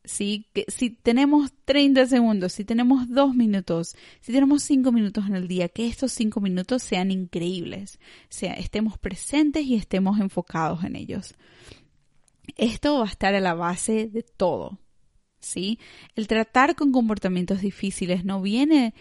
¿Sí? 0.03 0.47
Que 0.53 0.65
si 0.67 0.89
tenemos 0.89 1.51
30 1.65 2.07
segundos, 2.07 2.53
si 2.53 2.65
tenemos 2.65 3.09
2 3.09 3.35
minutos, 3.35 3.95
si 4.21 4.31
tenemos 4.31 4.63
5 4.63 4.91
minutos 4.91 5.25
en 5.27 5.35
el 5.35 5.47
día, 5.47 5.69
que 5.69 5.87
estos 5.87 6.11
5 6.13 6.41
minutos 6.41 6.83
sean 6.83 7.11
increíbles, 7.11 7.99
sea, 8.29 8.53
estemos 8.53 8.97
presentes 8.97 9.65
y 9.65 9.75
estemos 9.75 10.19
enfocados 10.19 10.83
en 10.83 10.95
ellos. 10.95 11.35
Esto 12.57 12.99
va 12.99 13.05
a 13.05 13.09
estar 13.09 13.33
a 13.33 13.39
la 13.39 13.53
base 13.53 14.07
de 14.07 14.23
todo, 14.23 14.79
¿sí? 15.39 15.79
El 16.15 16.27
tratar 16.27 16.75
con 16.75 16.91
comportamientos 16.91 17.61
difíciles 17.61 18.25
no 18.25 18.41
viene... 18.41 18.93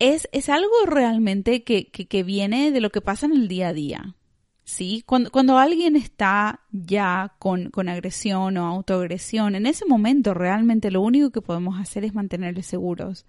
Es, 0.00 0.28
es 0.32 0.48
algo 0.48 0.72
realmente 0.86 1.62
que, 1.62 1.86
que, 1.86 2.06
que 2.06 2.24
viene 2.24 2.72
de 2.72 2.80
lo 2.80 2.90
que 2.90 3.00
pasa 3.00 3.26
en 3.26 3.32
el 3.32 3.46
día 3.46 3.68
a 3.68 3.72
día. 3.72 4.16
¿Sí? 4.64 5.02
Cuando, 5.06 5.30
cuando 5.30 5.58
alguien 5.58 5.96
está 5.96 6.60
ya 6.72 7.34
con, 7.38 7.70
con, 7.70 7.88
agresión 7.88 8.56
o 8.56 8.66
autoagresión, 8.66 9.54
en 9.54 9.66
ese 9.66 9.86
momento 9.86 10.34
realmente 10.34 10.90
lo 10.90 11.00
único 11.02 11.30
que 11.30 11.42
podemos 11.42 11.78
hacer 11.78 12.04
es 12.04 12.14
mantenerles 12.14 12.66
seguros. 12.66 13.26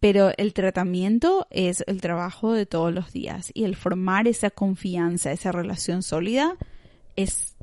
Pero 0.00 0.32
el 0.36 0.52
tratamiento 0.52 1.46
es 1.50 1.84
el 1.86 2.00
trabajo 2.00 2.52
de 2.52 2.66
todos 2.66 2.92
los 2.92 3.12
días 3.12 3.52
y 3.54 3.64
el 3.64 3.76
formar 3.76 4.26
esa 4.26 4.50
confianza, 4.50 5.30
esa 5.30 5.52
relación 5.52 6.02
sólida 6.02 6.56
es 7.14 7.56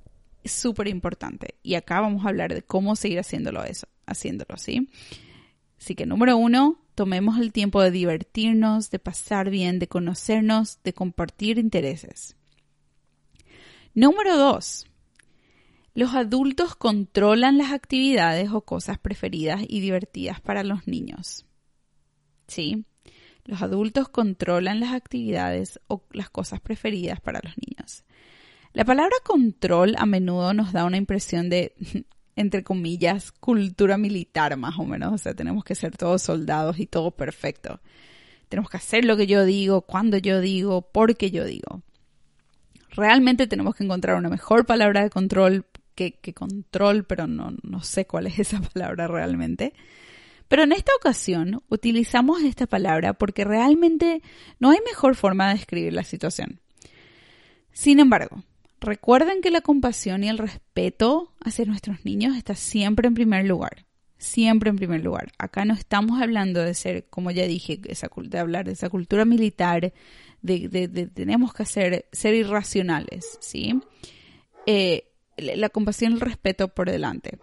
súper 0.46 0.88
importante. 0.88 1.56
Y 1.64 1.76
acá 1.76 2.00
vamos 2.00 2.26
a 2.26 2.30
hablar 2.30 2.54
de 2.54 2.62
cómo 2.62 2.96
seguir 2.96 3.20
haciéndolo 3.20 3.64
eso, 3.66 3.88
haciéndolo, 4.06 4.58
¿sí? 4.58 4.90
Así 5.80 5.96
que 5.96 6.06
número 6.06 6.38
uno, 6.38 6.80
tomemos 6.96 7.40
el 7.40 7.52
tiempo 7.52 7.82
de 7.82 7.92
divertirnos, 7.92 8.90
de 8.90 9.00
pasar 9.00 9.50
bien, 9.50 9.80
de 9.80 9.88
conocernos, 9.88 10.80
de 10.84 10.94
compartir 10.94 11.58
intereses. 11.58 12.36
Número 13.96 14.38
dos, 14.38 14.86
los 15.96 16.14
adultos 16.14 16.76
controlan 16.76 17.58
las 17.58 17.72
actividades 17.72 18.52
o 18.52 18.62
cosas 18.62 19.00
preferidas 19.00 19.62
y 19.68 19.80
divertidas 19.80 20.40
para 20.40 20.64
los 20.64 20.88
niños. 20.88 21.46
¿Sí? 22.48 22.86
Los 23.46 23.62
adultos 23.64 24.08
controlan 24.08 24.80
las 24.80 24.94
actividades 24.94 25.80
o 25.88 26.04
las 26.12 26.30
cosas 26.30 26.62
preferidas 26.62 27.20
para 27.20 27.42
los 27.44 27.54
niños. 27.58 28.06
La 28.74 28.86
palabra 28.86 29.16
control 29.26 29.96
a 29.98 30.06
menudo 30.06 30.54
nos 30.54 30.72
da 30.72 30.86
una 30.86 30.98
impresión 30.98 31.50
de, 31.50 31.74
entre 32.36 32.64
comillas, 32.64 33.32
cultura 33.32 33.98
militar 33.98 34.56
más 34.56 34.78
o 34.78 34.86
menos. 34.86 35.14
O 35.14 35.18
sea, 35.18 35.34
tenemos 35.34 35.64
que 35.64 35.74
ser 35.74 35.98
todos 35.98 36.22
soldados 36.22 36.80
y 36.80 36.86
todo 36.86 37.10
perfecto. 37.12 37.82
Tenemos 38.50 38.70
que 38.70 38.78
hacer 38.78 39.04
lo 39.04 39.18
que 39.18 39.26
yo 39.26 39.44
digo, 39.46 39.82
cuando 39.82 40.18
yo 40.18 40.42
digo, 40.42 40.84
porque 40.92 41.32
yo 41.32 41.44
digo 41.44 41.82
realmente 42.92 43.48
tenemos 43.48 43.76
que 43.76 43.84
encontrar 43.84 44.18
una 44.18 44.30
mejor 44.30 44.66
palabra 44.66 45.04
de 45.04 45.10
control 45.10 45.66
que, 45.96 46.34
control, 46.34 47.04
pero 47.04 47.28
no, 47.28 47.54
no 47.62 47.84
sé 47.84 48.06
cuál 48.06 48.28
es 48.28 48.40
esa 48.40 48.62
palabra 48.74 49.08
realmente. 49.08 49.74
Pero 50.48 50.64
en 50.64 50.72
esta 50.72 50.92
ocasión 50.98 51.62
utilizamos 51.70 52.42
esta 52.42 52.66
palabra 52.66 53.14
porque 53.14 53.44
realmente 53.44 54.24
no 54.60 54.72
hay 54.72 54.80
mejor 54.86 55.16
forma 55.16 55.48
de 55.48 55.56
describir 55.56 55.94
la 55.94 56.04
situación. 56.04 56.60
Sin 57.72 58.00
embargo, 58.00 58.44
recuerden 58.82 59.42
que 59.42 59.52
la 59.52 59.62
compasión 59.62 60.24
y 60.24 60.30
el 60.30 60.40
respeto 60.40 61.34
hacia 61.40 61.66
nuestros 61.66 62.04
niños 62.04 62.36
está 62.36 62.56
siempre 62.56 63.08
en 63.08 63.14
primer 63.14 63.46
lugar. 63.46 63.86
Siempre 64.18 64.70
en 64.70 64.76
primer 64.76 65.02
lugar. 65.02 65.32
Acá 65.38 65.64
no 65.64 65.74
estamos 65.74 66.22
hablando 66.22 66.62
de 66.62 66.74
ser, 66.74 67.06
como 67.10 67.32
ya 67.32 67.46
dije, 67.46 67.80
de 67.80 68.40
hablar 68.40 68.66
de 68.66 68.74
esa 68.74 68.90
cultura 68.90 69.24
militar, 69.24 69.94
tenemos 70.42 71.54
que 71.54 71.64
hacer, 71.64 72.06
ser 72.12 72.36
irracionales, 72.36 73.38
¿sí? 73.42 73.80
Eh, 74.66 75.06
la 75.38 75.70
compasión 75.70 76.12
y 76.12 76.16
el 76.16 76.22
respeto 76.22 76.68
por 76.70 76.90
delante. 76.90 77.40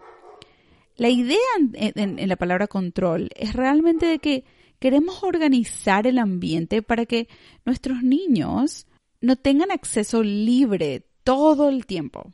La 0.97 1.09
idea 1.09 1.37
en, 1.73 2.27
la 2.27 2.35
palabra 2.35 2.67
control 2.67 3.29
es 3.35 3.53
realmente 3.53 4.07
de 4.07 4.19
que 4.19 4.45
queremos 4.79 5.23
organizar 5.23 6.07
el 6.07 6.17
ambiente 6.17 6.81
para 6.81 7.05
que 7.05 7.27
nuestros 7.65 8.01
niños 8.01 8.87
no 9.21 9.35
tengan 9.35 9.71
acceso 9.71 10.23
libre 10.23 11.05
todo 11.23 11.69
el 11.69 11.85
tiempo. 11.85 12.33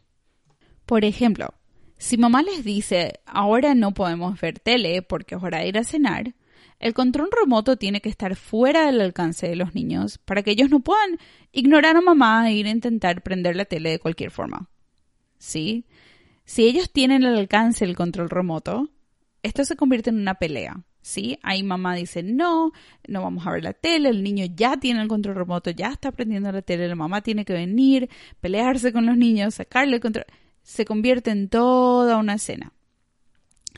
Por 0.86 1.04
ejemplo, 1.04 1.54
si 1.98 2.18
mamá 2.18 2.42
les 2.42 2.64
dice, 2.64 3.20
ahora 3.26 3.76
no 3.76 3.94
podemos 3.94 4.40
ver 4.40 4.60
tele 4.60 5.02
porque 5.02 5.36
es 5.36 5.44
hora 5.44 5.60
de 5.60 5.68
ir 5.68 5.78
a 5.78 5.84
cenar, 5.84 6.34
el 6.84 6.94
control 6.94 7.30
remoto 7.32 7.78
tiene 7.78 8.02
que 8.02 8.10
estar 8.10 8.36
fuera 8.36 8.88
del 8.88 9.00
alcance 9.00 9.48
de 9.48 9.56
los 9.56 9.74
niños 9.74 10.18
para 10.18 10.44
que 10.44 10.52
ellos 10.52 10.70
no 10.70 10.82
puedan 10.82 11.18
ignorar 11.54 11.96
a 11.96 12.02
mamá 12.02 12.50
e 12.50 12.56
ir 12.56 12.68
a 12.68 12.72
intentar 12.72 13.24
prender 13.24 13.56
la 13.56 13.64
tele 13.64 13.92
de 13.92 14.00
cualquier 14.00 14.32
forma. 14.32 14.70
¿Sí? 15.38 15.86
Si 16.44 16.66
ellos 16.66 16.92
tienen 16.92 17.24
al 17.24 17.38
alcance 17.38 17.86
el 17.86 17.96
control 17.96 18.30
remoto, 18.30 18.90
esto 19.44 19.64
se 19.64 19.78
convierte 19.78 20.10
en 20.10 20.20
una 20.20 20.36
pelea. 20.36 20.84
¿Sí? 21.02 21.40
Ahí 21.42 21.64
mamá 21.64 21.96
dice, 21.96 22.22
no, 22.22 22.74
no 23.08 23.22
vamos 23.22 23.48
a 23.48 23.52
ver 23.52 23.64
la 23.64 23.72
tele, 23.72 24.10
el 24.10 24.22
niño 24.22 24.46
ya 24.54 24.76
tiene 24.76 25.02
el 25.02 25.08
control 25.08 25.36
remoto, 25.36 25.70
ya 25.70 25.88
está 25.88 26.12
prendiendo 26.12 26.52
la 26.52 26.64
tele, 26.64 26.90
la 26.90 26.96
mamá 26.96 27.22
tiene 27.22 27.46
que 27.46 27.54
venir, 27.54 28.10
pelearse 28.42 28.92
con 28.92 29.06
los 29.06 29.16
niños, 29.16 29.56
sacarle 29.56 29.96
el 29.96 30.02
control. 30.02 30.26
Se 30.64 30.84
convierte 30.84 31.32
en 31.32 31.48
toda 31.48 32.18
una 32.18 32.34
escena. 32.34 32.74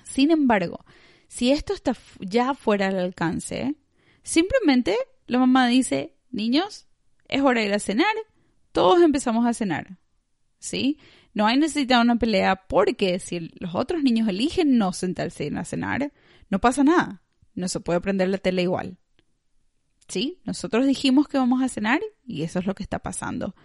Sin 0.03 0.31
embargo, 0.31 0.83
si 1.35 1.51
esto 1.51 1.73
está 1.73 1.97
ya 2.21 2.53
fuera 2.53 2.87
del 2.87 3.03
alcance, 3.03 3.75
simplemente 4.23 4.95
la 5.27 5.37
mamá 5.37 5.67
dice, 5.67 6.15
niños, 6.31 6.87
es 7.27 7.41
hora 7.41 7.59
de 7.59 7.67
ir 7.67 7.73
a 7.73 7.79
cenar, 7.79 8.15
todos 8.71 9.01
empezamos 9.01 9.45
a 9.45 9.53
cenar. 9.53 9.97
¿Sí? 10.59 10.97
No 11.33 11.45
hay 11.45 11.57
necesidad 11.57 11.97
de 11.97 12.03
una 12.03 12.15
pelea 12.15 12.67
porque 12.69 13.19
si 13.19 13.51
los 13.59 13.75
otros 13.75 14.01
niños 14.01 14.29
eligen 14.29 14.77
no 14.77 14.93
sentarse 14.93 15.51
a 15.53 15.65
cenar, 15.65 16.13
no 16.49 16.59
pasa 16.61 16.85
nada. 16.85 17.21
No 17.53 17.67
se 17.67 17.81
puede 17.81 17.99
prender 17.99 18.29
la 18.29 18.37
tele 18.37 18.61
igual. 18.61 18.97
¿Sí? 20.07 20.39
Nosotros 20.45 20.87
dijimos 20.87 21.27
que 21.27 21.37
vamos 21.37 21.61
a 21.61 21.67
cenar 21.67 21.99
y 22.25 22.43
eso 22.43 22.59
es 22.59 22.65
lo 22.65 22.75
que 22.75 22.83
está 22.83 22.99
pasando. 22.99 23.55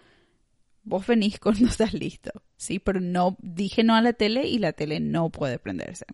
Vos 0.82 1.06
venís 1.06 1.38
cuando 1.38 1.66
estás 1.68 1.94
listo, 1.94 2.32
¿sí? 2.56 2.80
Pero 2.80 2.98
no 2.98 3.36
dije 3.40 3.84
no 3.84 3.94
a 3.94 4.02
la 4.02 4.12
tele 4.12 4.48
y 4.48 4.58
la 4.58 4.72
tele 4.72 4.98
no 4.98 5.30
puede 5.30 5.60
prenderse. 5.60 6.06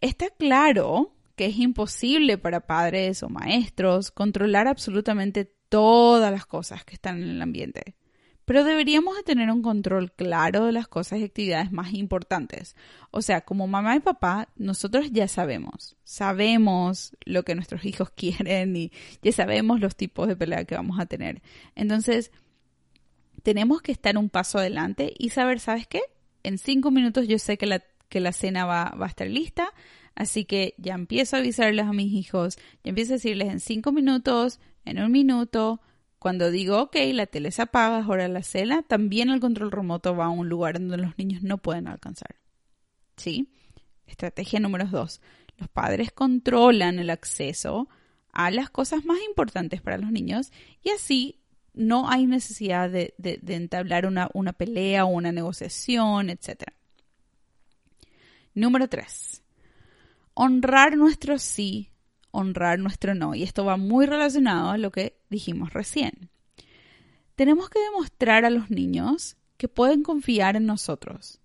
Está 0.00 0.30
claro 0.30 1.12
que 1.36 1.46
es 1.46 1.58
imposible 1.58 2.38
para 2.38 2.66
padres 2.66 3.22
o 3.22 3.28
maestros 3.28 4.10
controlar 4.10 4.66
absolutamente 4.66 5.52
todas 5.68 6.30
las 6.32 6.46
cosas 6.46 6.84
que 6.84 6.94
están 6.94 7.22
en 7.22 7.28
el 7.30 7.42
ambiente, 7.42 7.96
pero 8.44 8.64
deberíamos 8.64 9.16
de 9.16 9.22
tener 9.22 9.50
un 9.50 9.62
control 9.62 10.10
claro 10.12 10.66
de 10.66 10.72
las 10.72 10.88
cosas 10.88 11.20
y 11.20 11.24
actividades 11.24 11.70
más 11.70 11.92
importantes. 11.92 12.74
O 13.10 13.22
sea, 13.22 13.42
como 13.42 13.68
mamá 13.68 13.94
y 13.94 14.00
papá, 14.00 14.48
nosotros 14.56 15.12
ya 15.12 15.28
sabemos, 15.28 15.96
sabemos 16.02 17.16
lo 17.24 17.44
que 17.44 17.54
nuestros 17.54 17.84
hijos 17.84 18.10
quieren 18.16 18.74
y 18.76 18.92
ya 19.22 19.32
sabemos 19.32 19.80
los 19.80 19.96
tipos 19.96 20.28
de 20.28 20.36
pelea 20.36 20.64
que 20.64 20.74
vamos 20.74 20.98
a 20.98 21.06
tener. 21.06 21.42
Entonces, 21.74 22.32
tenemos 23.42 23.82
que 23.82 23.92
estar 23.92 24.18
un 24.18 24.30
paso 24.30 24.58
adelante 24.58 25.14
y 25.16 25.28
saber, 25.30 25.60
¿sabes 25.60 25.86
qué? 25.86 26.02
En 26.42 26.58
cinco 26.58 26.90
minutos 26.90 27.28
yo 27.28 27.38
sé 27.38 27.56
que 27.56 27.66
la 27.66 27.82
que 28.10 28.20
la 28.20 28.32
cena 28.32 28.66
va, 28.66 28.94
va 29.00 29.06
a 29.06 29.08
estar 29.08 29.26
lista. 29.26 29.72
Así 30.14 30.44
que 30.44 30.74
ya 30.76 30.94
empiezo 30.94 31.36
a 31.36 31.38
avisarles 31.38 31.86
a 31.86 31.94
mis 31.94 32.12
hijos, 32.12 32.56
ya 32.84 32.90
empiezo 32.90 33.14
a 33.14 33.16
decirles 33.16 33.48
en 33.48 33.60
cinco 33.60 33.92
minutos, 33.92 34.60
en 34.84 35.00
un 35.00 35.10
minuto, 35.10 35.80
cuando 36.20 36.50
digo, 36.50 36.82
ok, 36.82 36.96
la 37.14 37.26
tele 37.26 37.50
se 37.50 37.62
apaga, 37.62 38.00
es 38.00 38.06
hora 38.06 38.24
de 38.24 38.28
la 38.28 38.42
cena, 38.42 38.82
también 38.82 39.30
el 39.30 39.40
control 39.40 39.72
remoto 39.72 40.14
va 40.14 40.26
a 40.26 40.30
un 40.30 40.50
lugar 40.50 40.78
donde 40.78 40.98
los 40.98 41.16
niños 41.16 41.42
no 41.42 41.56
pueden 41.56 41.88
alcanzar. 41.88 42.36
¿Sí? 43.16 43.48
Estrategia 44.06 44.60
número 44.60 44.84
dos. 44.84 45.22
Los 45.56 45.70
padres 45.70 46.12
controlan 46.12 46.98
el 46.98 47.08
acceso 47.08 47.88
a 48.32 48.50
las 48.50 48.68
cosas 48.68 49.06
más 49.06 49.18
importantes 49.26 49.80
para 49.80 49.96
los 49.96 50.12
niños 50.12 50.52
y 50.82 50.90
así 50.90 51.40
no 51.72 52.10
hay 52.10 52.26
necesidad 52.26 52.90
de, 52.90 53.14
entablar 53.46 54.04
una, 54.04 54.28
una 54.34 54.52
pelea 54.52 55.06
o 55.06 55.08
una 55.08 55.32
negociación, 55.32 56.28
etcétera. 56.28 56.74
Número 58.54 58.88
3. 58.88 59.42
Honrar 60.34 60.96
nuestro 60.96 61.38
sí, 61.38 61.90
honrar 62.30 62.78
nuestro 62.78 63.14
no. 63.14 63.34
Y 63.34 63.42
esto 63.42 63.64
va 63.64 63.76
muy 63.76 64.06
relacionado 64.06 64.70
a 64.70 64.78
lo 64.78 64.90
que 64.90 65.18
dijimos 65.28 65.72
recién. 65.72 66.30
Tenemos 67.36 67.70
que 67.70 67.80
demostrar 67.80 68.44
a 68.44 68.50
los 68.50 68.70
niños 68.70 69.36
que 69.56 69.68
pueden 69.68 70.02
confiar 70.02 70.56
en 70.56 70.66
nosotros. 70.66 71.40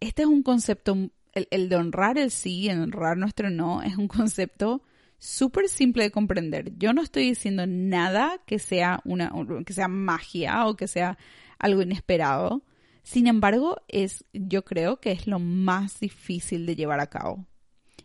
Este 0.00 0.22
es 0.22 0.28
un 0.28 0.42
concepto 0.42 0.96
el, 1.32 1.68
de 1.68 1.76
honrar 1.76 2.18
el 2.18 2.30
sí, 2.30 2.68
el 2.68 2.80
honrar 2.80 3.16
nuestro 3.16 3.50
no, 3.50 3.82
es 3.82 3.96
un 3.96 4.08
concepto 4.08 4.82
súper 5.18 5.68
simple 5.68 6.04
de 6.04 6.10
comprender. 6.10 6.76
Yo 6.78 6.92
no 6.92 7.02
estoy 7.02 7.24
diciendo 7.24 7.64
nada 7.66 8.40
que 8.46 8.58
sea 8.58 9.00
una 9.04 9.32
que 9.64 9.72
sea 9.72 9.88
magia 9.88 10.66
o 10.66 10.76
que 10.76 10.88
sea 10.88 11.16
algo 11.58 11.82
inesperado. 11.82 12.62
Sin 13.02 13.26
embargo, 13.26 13.76
es 13.88 14.24
yo 14.32 14.64
creo 14.64 15.00
que 15.00 15.12
es 15.12 15.26
lo 15.26 15.38
más 15.38 16.00
difícil 16.00 16.66
de 16.66 16.76
llevar 16.76 17.00
a 17.00 17.08
cabo. 17.08 17.46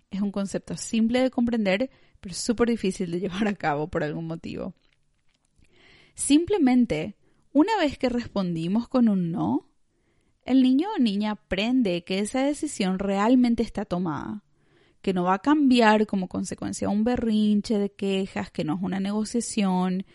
Es 0.09 0.21
un 0.21 0.31
concepto 0.31 0.75
simple 0.75 1.21
de 1.21 1.29
comprender, 1.29 1.91
pero 2.19 2.33
súper 2.33 2.69
difícil 2.69 3.11
de 3.11 3.19
llevar 3.21 3.47
a 3.47 3.55
cabo 3.55 3.87
por 3.87 4.03
algún 4.03 4.25
motivo. 4.25 4.73
Simplemente, 6.15 7.15
una 7.53 7.77
vez 7.77 7.97
que 7.97 8.09
respondimos 8.09 8.87
con 8.87 9.07
un 9.07 9.31
no, 9.31 9.69
el 10.45 10.63
niño 10.63 10.87
o 10.95 10.99
niña 10.99 11.31
aprende 11.31 12.03
que 12.03 12.19
esa 12.19 12.41
decisión 12.41 12.99
realmente 12.99 13.61
está 13.61 13.85
tomada, 13.85 14.43
que 15.01 15.13
no 15.13 15.23
va 15.23 15.35
a 15.35 15.39
cambiar 15.39 16.07
como 16.07 16.27
consecuencia 16.27 16.89
un 16.89 17.03
berrinche 17.03 17.77
de 17.77 17.91
quejas, 17.91 18.49
que 18.49 18.63
no 18.63 18.75
es 18.75 18.81
una 18.81 18.99
negociación. 18.99 20.05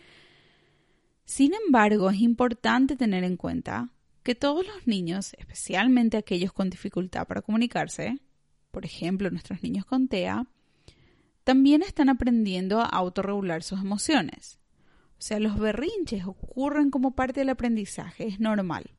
Sin 1.23 1.53
embargo, 1.53 2.09
es 2.09 2.19
importante 2.19 2.95
tener 2.95 3.23
en 3.23 3.37
cuenta 3.37 3.93
que 4.23 4.35
todos 4.35 4.65
los 4.65 4.87
niños, 4.87 5.33
especialmente 5.37 6.17
aquellos 6.17 6.53
con 6.53 6.69
dificultad 6.69 7.27
para 7.27 7.41
comunicarse, 7.41 8.19
por 8.71 8.85
ejemplo 8.85 9.29
nuestros 9.29 9.61
niños 9.61 9.85
con 9.85 10.07
TEA, 10.07 10.47
también 11.43 11.83
están 11.83 12.09
aprendiendo 12.09 12.79
a 12.79 12.85
autorregular 12.85 13.63
sus 13.63 13.81
emociones. 13.81 14.59
O 15.19 15.21
sea, 15.25 15.39
los 15.39 15.57
berrinches 15.59 16.25
ocurren 16.25 16.89
como 16.89 17.11
parte 17.11 17.41
del 17.41 17.49
aprendizaje, 17.49 18.27
es 18.27 18.39
normal. 18.39 18.91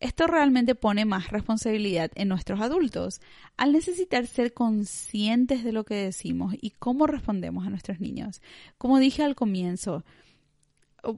Esto 0.00 0.26
realmente 0.26 0.74
pone 0.74 1.04
más 1.04 1.28
responsabilidad 1.28 2.10
en 2.14 2.28
nuestros 2.28 2.60
adultos 2.62 3.20
al 3.58 3.72
necesitar 3.72 4.26
ser 4.26 4.54
conscientes 4.54 5.62
de 5.62 5.72
lo 5.72 5.84
que 5.84 5.94
decimos 5.94 6.54
y 6.58 6.70
cómo 6.70 7.06
respondemos 7.06 7.66
a 7.66 7.70
nuestros 7.70 8.00
niños. 8.00 8.40
Como 8.78 8.98
dije 8.98 9.22
al 9.22 9.34
comienzo, 9.34 10.04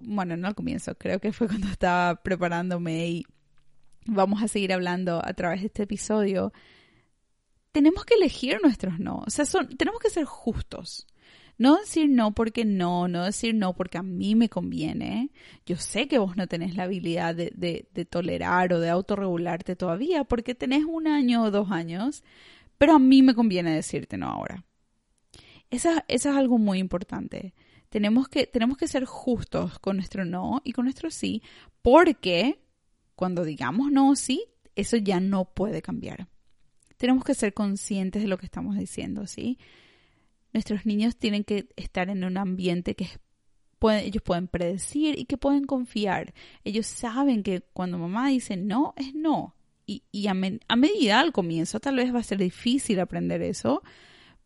bueno, 0.02 0.36
no 0.36 0.48
al 0.48 0.54
comienzo, 0.54 0.94
creo 0.96 1.20
que 1.20 1.32
fue 1.32 1.46
cuando 1.48 1.68
estaba 1.68 2.22
preparándome 2.22 3.08
y 3.08 3.26
vamos 4.06 4.42
a 4.42 4.48
seguir 4.48 4.72
hablando 4.72 5.20
a 5.24 5.32
través 5.34 5.60
de 5.60 5.66
este 5.66 5.84
episodio, 5.84 6.52
tenemos 7.72 8.04
que 8.04 8.14
elegir 8.14 8.58
nuestros 8.62 8.98
no, 8.98 9.22
o 9.26 9.30
sea, 9.30 9.44
tenemos 9.76 10.00
que 10.00 10.10
ser 10.10 10.24
justos. 10.24 11.06
No 11.58 11.76
decir 11.76 12.08
no 12.08 12.32
porque 12.32 12.64
no, 12.64 13.08
no 13.08 13.24
decir 13.24 13.54
no 13.54 13.74
porque 13.74 13.98
a 13.98 14.02
mí 14.02 14.34
me 14.34 14.48
conviene. 14.48 15.30
Yo 15.66 15.76
sé 15.76 16.08
que 16.08 16.18
vos 16.18 16.36
no 16.36 16.46
tenés 16.46 16.74
la 16.76 16.84
habilidad 16.84 17.34
de, 17.34 17.52
de, 17.54 18.04
tolerar 18.04 18.72
o 18.72 18.80
de 18.80 18.88
autorregularte 18.88 19.76
todavía 19.76 20.24
porque 20.24 20.54
tenés 20.54 20.84
un 20.84 21.06
año 21.06 21.44
o 21.44 21.50
dos 21.50 21.70
años, 21.70 22.24
pero 22.78 22.94
a 22.94 22.98
mí 22.98 23.22
me 23.22 23.34
conviene 23.34 23.74
decirte 23.74 24.16
no 24.16 24.28
ahora. 24.28 24.64
Eso 25.70 25.90
es 26.08 26.26
algo 26.26 26.58
muy 26.58 26.78
importante. 26.78 27.54
Tenemos 27.92 28.26
que, 28.26 28.46
tenemos 28.46 28.78
que 28.78 28.88
ser 28.88 29.04
justos 29.04 29.78
con 29.78 29.96
nuestro 29.96 30.24
no 30.24 30.62
y 30.64 30.72
con 30.72 30.86
nuestro 30.86 31.10
sí, 31.10 31.42
porque 31.82 32.58
cuando 33.14 33.44
digamos 33.44 33.92
no 33.92 34.08
o 34.08 34.16
sí, 34.16 34.46
eso 34.74 34.96
ya 34.96 35.20
no 35.20 35.44
puede 35.44 35.82
cambiar. 35.82 36.26
Tenemos 36.96 37.22
que 37.22 37.34
ser 37.34 37.52
conscientes 37.52 38.22
de 38.22 38.28
lo 38.28 38.38
que 38.38 38.46
estamos 38.46 38.78
diciendo, 38.78 39.26
¿sí? 39.26 39.58
Nuestros 40.54 40.86
niños 40.86 41.18
tienen 41.18 41.44
que 41.44 41.68
estar 41.76 42.08
en 42.08 42.24
un 42.24 42.38
ambiente 42.38 42.94
que 42.94 43.10
ellos 43.90 44.22
pueden 44.22 44.48
predecir 44.48 45.18
y 45.18 45.26
que 45.26 45.36
pueden 45.36 45.64
confiar. 45.64 46.32
Ellos 46.64 46.86
saben 46.86 47.42
que 47.42 47.60
cuando 47.74 47.98
mamá 47.98 48.28
dice 48.28 48.56
no, 48.56 48.94
es 48.96 49.14
no. 49.14 49.54
Y, 49.84 50.28
a, 50.28 50.30
a 50.30 50.76
medida 50.76 51.20
al 51.20 51.32
comienzo 51.32 51.78
tal 51.78 51.96
vez 51.96 52.14
va 52.14 52.20
a 52.20 52.22
ser 52.22 52.38
difícil 52.38 53.00
aprender 53.00 53.42
eso, 53.42 53.82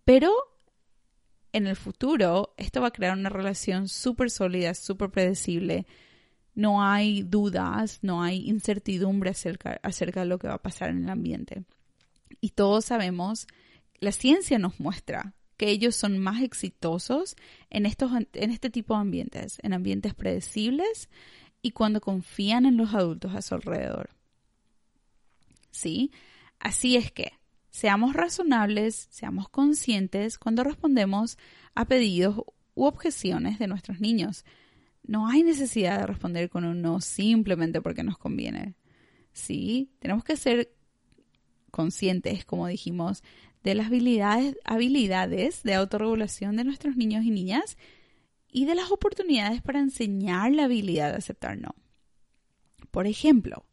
pero 0.05 0.33
en 1.57 1.66
el 1.66 1.77
futuro 1.77 2.53
esto 2.59 2.83
va 2.83 2.88
a 2.88 2.92
crear 2.92 3.16
una 3.16 3.31
relación 3.31 3.88
súper 3.88 4.31
sólida, 4.31 4.75
súper 4.75 5.11
predecible. 5.11 5.87
No 6.55 6.83
hay 6.83 7.23
dudas, 7.23 8.01
no 8.03 8.23
hay 8.23 8.47
incertidumbre 8.49 9.31
acerca, 9.31 9.81
acerca 9.83 10.21
de 10.21 10.27
lo 10.27 10.38
que 10.38 10.49
va 10.49 10.55
a 10.55 10.62
pasar 10.62 10.90
en 10.90 11.05
el 11.05 11.09
ambiente. 11.09 11.64
Y 12.42 12.51
todos 12.51 12.85
sabemos, 12.85 13.47
la 14.01 14.12
ciencia 14.12 14.59
nos 14.59 14.79
muestra 14.81 15.33
que 15.57 15.71
ellos 15.71 15.97
son 15.97 16.19
más 16.19 16.42
exitosos 16.42 17.37
en, 17.71 17.87
estos, 17.87 18.12
en 18.12 18.51
este 18.51 18.69
tipo 18.69 18.92
de 18.92 19.01
ambientes, 19.01 19.59
en 19.62 19.73
ambientes 19.73 20.12
predecibles 20.12 21.09
y 21.62 21.71
cuando 21.71 22.03
confían 22.03 22.66
en 22.66 22.77
los 22.77 22.92
adultos 22.92 23.35
a 23.35 23.40
su 23.40 23.55
alrededor. 23.55 24.11
¿Sí? 25.71 26.11
Así 26.59 26.97
es 26.97 27.12
que 27.12 27.33
Seamos 27.77 28.15
razonables, 28.15 29.07
seamos 29.11 29.51
conscientes 29.51 30.39
cuando 30.39 30.65
respondemos 30.65 31.37
a 31.75 31.85
pedidos 31.85 32.39
u 32.75 32.87
objeciones 32.87 33.59
de 33.59 33.67
nuestros 33.67 34.01
niños. 34.01 34.47
No 35.03 35.29
hay 35.29 35.43
necesidad 35.43 36.01
de 36.01 36.07
responder 36.07 36.49
con 36.49 36.65
un 36.65 36.81
no 36.81 37.03
simplemente 37.03 37.83
porque 37.83 38.03
nos 38.03 38.17
conviene. 38.17 38.77
Sí, 39.35 39.91
tenemos 39.99 40.25
que 40.25 40.39
ser 40.39 40.73
conscientes, 41.71 42.47
como 42.47 42.67
dijimos, 42.67 43.23
de 43.62 43.75
las 43.75 43.89
habilidades, 43.89 44.57
habilidades 44.65 45.62
de 45.62 45.75
autorregulación 45.75 46.57
de 46.57 46.65
nuestros 46.65 46.97
niños 46.97 47.27
y 47.27 47.31
niñas 47.31 47.77
y 48.51 48.65
de 48.65 48.75
las 48.75 48.91
oportunidades 48.91 49.61
para 49.61 49.81
enseñar 49.81 50.51
la 50.51 50.65
habilidad 50.65 51.11
de 51.11 51.19
aceptar 51.19 51.59
no. 51.59 51.75
Por 52.91 53.07
ejemplo, 53.07 53.67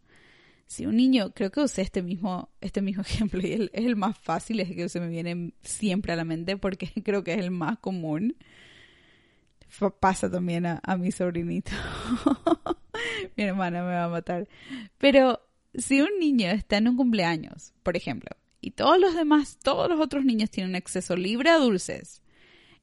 si 0.68 0.86
un 0.86 0.96
niño, 0.96 1.34
creo 1.34 1.52
que 1.52 1.62
usé 1.62 1.82
este 1.82 2.02
mismo, 2.02 2.50
este 2.62 2.82
mismo 2.82 3.02
ejemplo 3.08 3.42
y 3.42 3.54
es 3.54 3.86
el 3.86 3.96
más 3.96 4.18
fácil, 4.18 4.60
es 4.60 4.72
que 4.72 4.90
se 4.90 5.00
me 5.00 5.08
viene 5.08 5.54
siempre 5.62 6.14
a 6.14 6.16
la 6.16 6.26
mente 6.26 6.58
porque 6.58 6.90
creo 7.04 7.24
que 7.24 7.34
es 7.34 7.40
el 7.40 7.52
más 7.52 7.80
común. 7.80 8.36
Pasa 10.00 10.30
también 10.30 10.68
a, 10.68 10.98
mi 11.00 11.12
sobrinito. 11.12 11.72
mi 13.36 13.44
hermana 13.44 13.82
me 13.82 13.94
va 13.94 14.04
a 14.04 14.10
matar. 14.10 14.48
Pero 15.00 15.42
si 15.74 16.00
un 16.00 16.20
niño 16.20 16.52
está 16.52 16.78
en 16.78 16.90
un 16.90 16.96
cumpleaños, 16.96 17.74
por 17.82 17.98
ejemplo, 17.98 18.30
y 18.62 18.72
todos 18.72 19.00
los 19.00 19.16
demás, 19.16 19.58
todos 19.64 19.90
los 19.90 20.00
otros 20.00 20.26
niños 20.26 20.52
tienen 20.52 20.76
acceso 20.76 21.16
libre 21.16 21.50
a 21.50 21.58
dulces, 21.58 22.22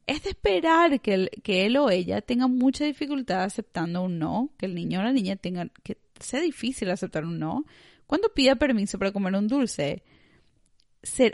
es 0.09 0.25
de 0.25 0.31
esperar 0.31 1.01
que, 1.01 1.31
que 1.45 1.67
él 1.67 1.77
o 1.77 1.91
ella 1.91 2.23
tenga 2.23 2.49
mucha 2.49 2.85
dificultad 2.85 3.45
aceptando 3.45 4.03
un 4.03 4.19
no, 4.19 4.51
que 4.59 4.67
el 4.67 4.75
niño 4.75 4.99
o 4.99 5.05
la 5.05 5.13
niña 5.13 5.37
tenga 5.37 5.69
que 5.85 5.97
sea 6.21 6.41
difícil 6.41 6.91
aceptar 6.91 7.25
un 7.25 7.39
no, 7.39 7.65
cuando 8.07 8.33
pida 8.35 8.57
permiso 8.57 8.99
para 8.99 9.13
comer 9.13 9.35
un 9.35 9.49
dulce, 9.49 10.03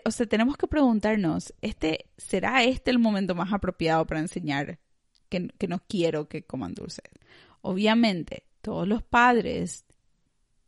o 0.05 0.11
sea, 0.11 0.27
tenemos 0.27 0.57
que 0.57 0.69
preguntarnos, 0.69 1.55
este, 1.61 2.07
¿será 2.17 2.63
este 2.65 2.91
el 2.91 2.99
momento 2.99 3.35
más 3.35 3.53
apropiado 3.53 4.07
para 4.07 4.21
enseñar 4.21 4.79
que, 5.29 5.49
no 5.69 5.83
quiero 5.89 6.29
que 6.29 6.45
coman 6.45 6.75
dulces? 6.75 7.05
Obviamente, 7.63 8.45
todos 8.63 8.87
los 8.87 9.03
padres 9.03 9.85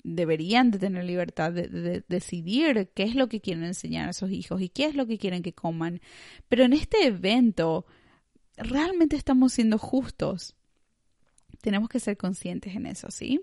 deberían 0.03 0.71
de 0.71 0.79
tener 0.79 1.05
libertad 1.05 1.53
de, 1.53 2.05
decidir 2.09 2.91
qué 2.95 3.05
es 3.05 3.15
lo 3.15 3.29
que 3.29 3.41
quieren 3.41 3.65
enseñar 3.65 4.09
a 4.09 4.13
sus 4.13 4.31
hijos 4.31 4.61
y 4.61 4.69
qué 4.69 4.87
es 4.87 4.95
lo 4.95 5.07
que 5.07 5.19
quieren 5.19 5.43
que 5.43 5.53
coman. 5.53 6.01
Pero 6.49 6.65
en 6.65 6.73
este 6.73 7.07
evento, 7.07 7.87
realmente 8.57 9.17
estamos 9.17 9.53
siendo 9.53 9.79
justos. 9.79 10.57
Tenemos 11.61 11.89
que 11.89 12.01
ser 12.01 12.17
conscientes 12.17 12.75
en 12.75 12.87
eso, 12.87 13.11
¿sí? 13.11 13.41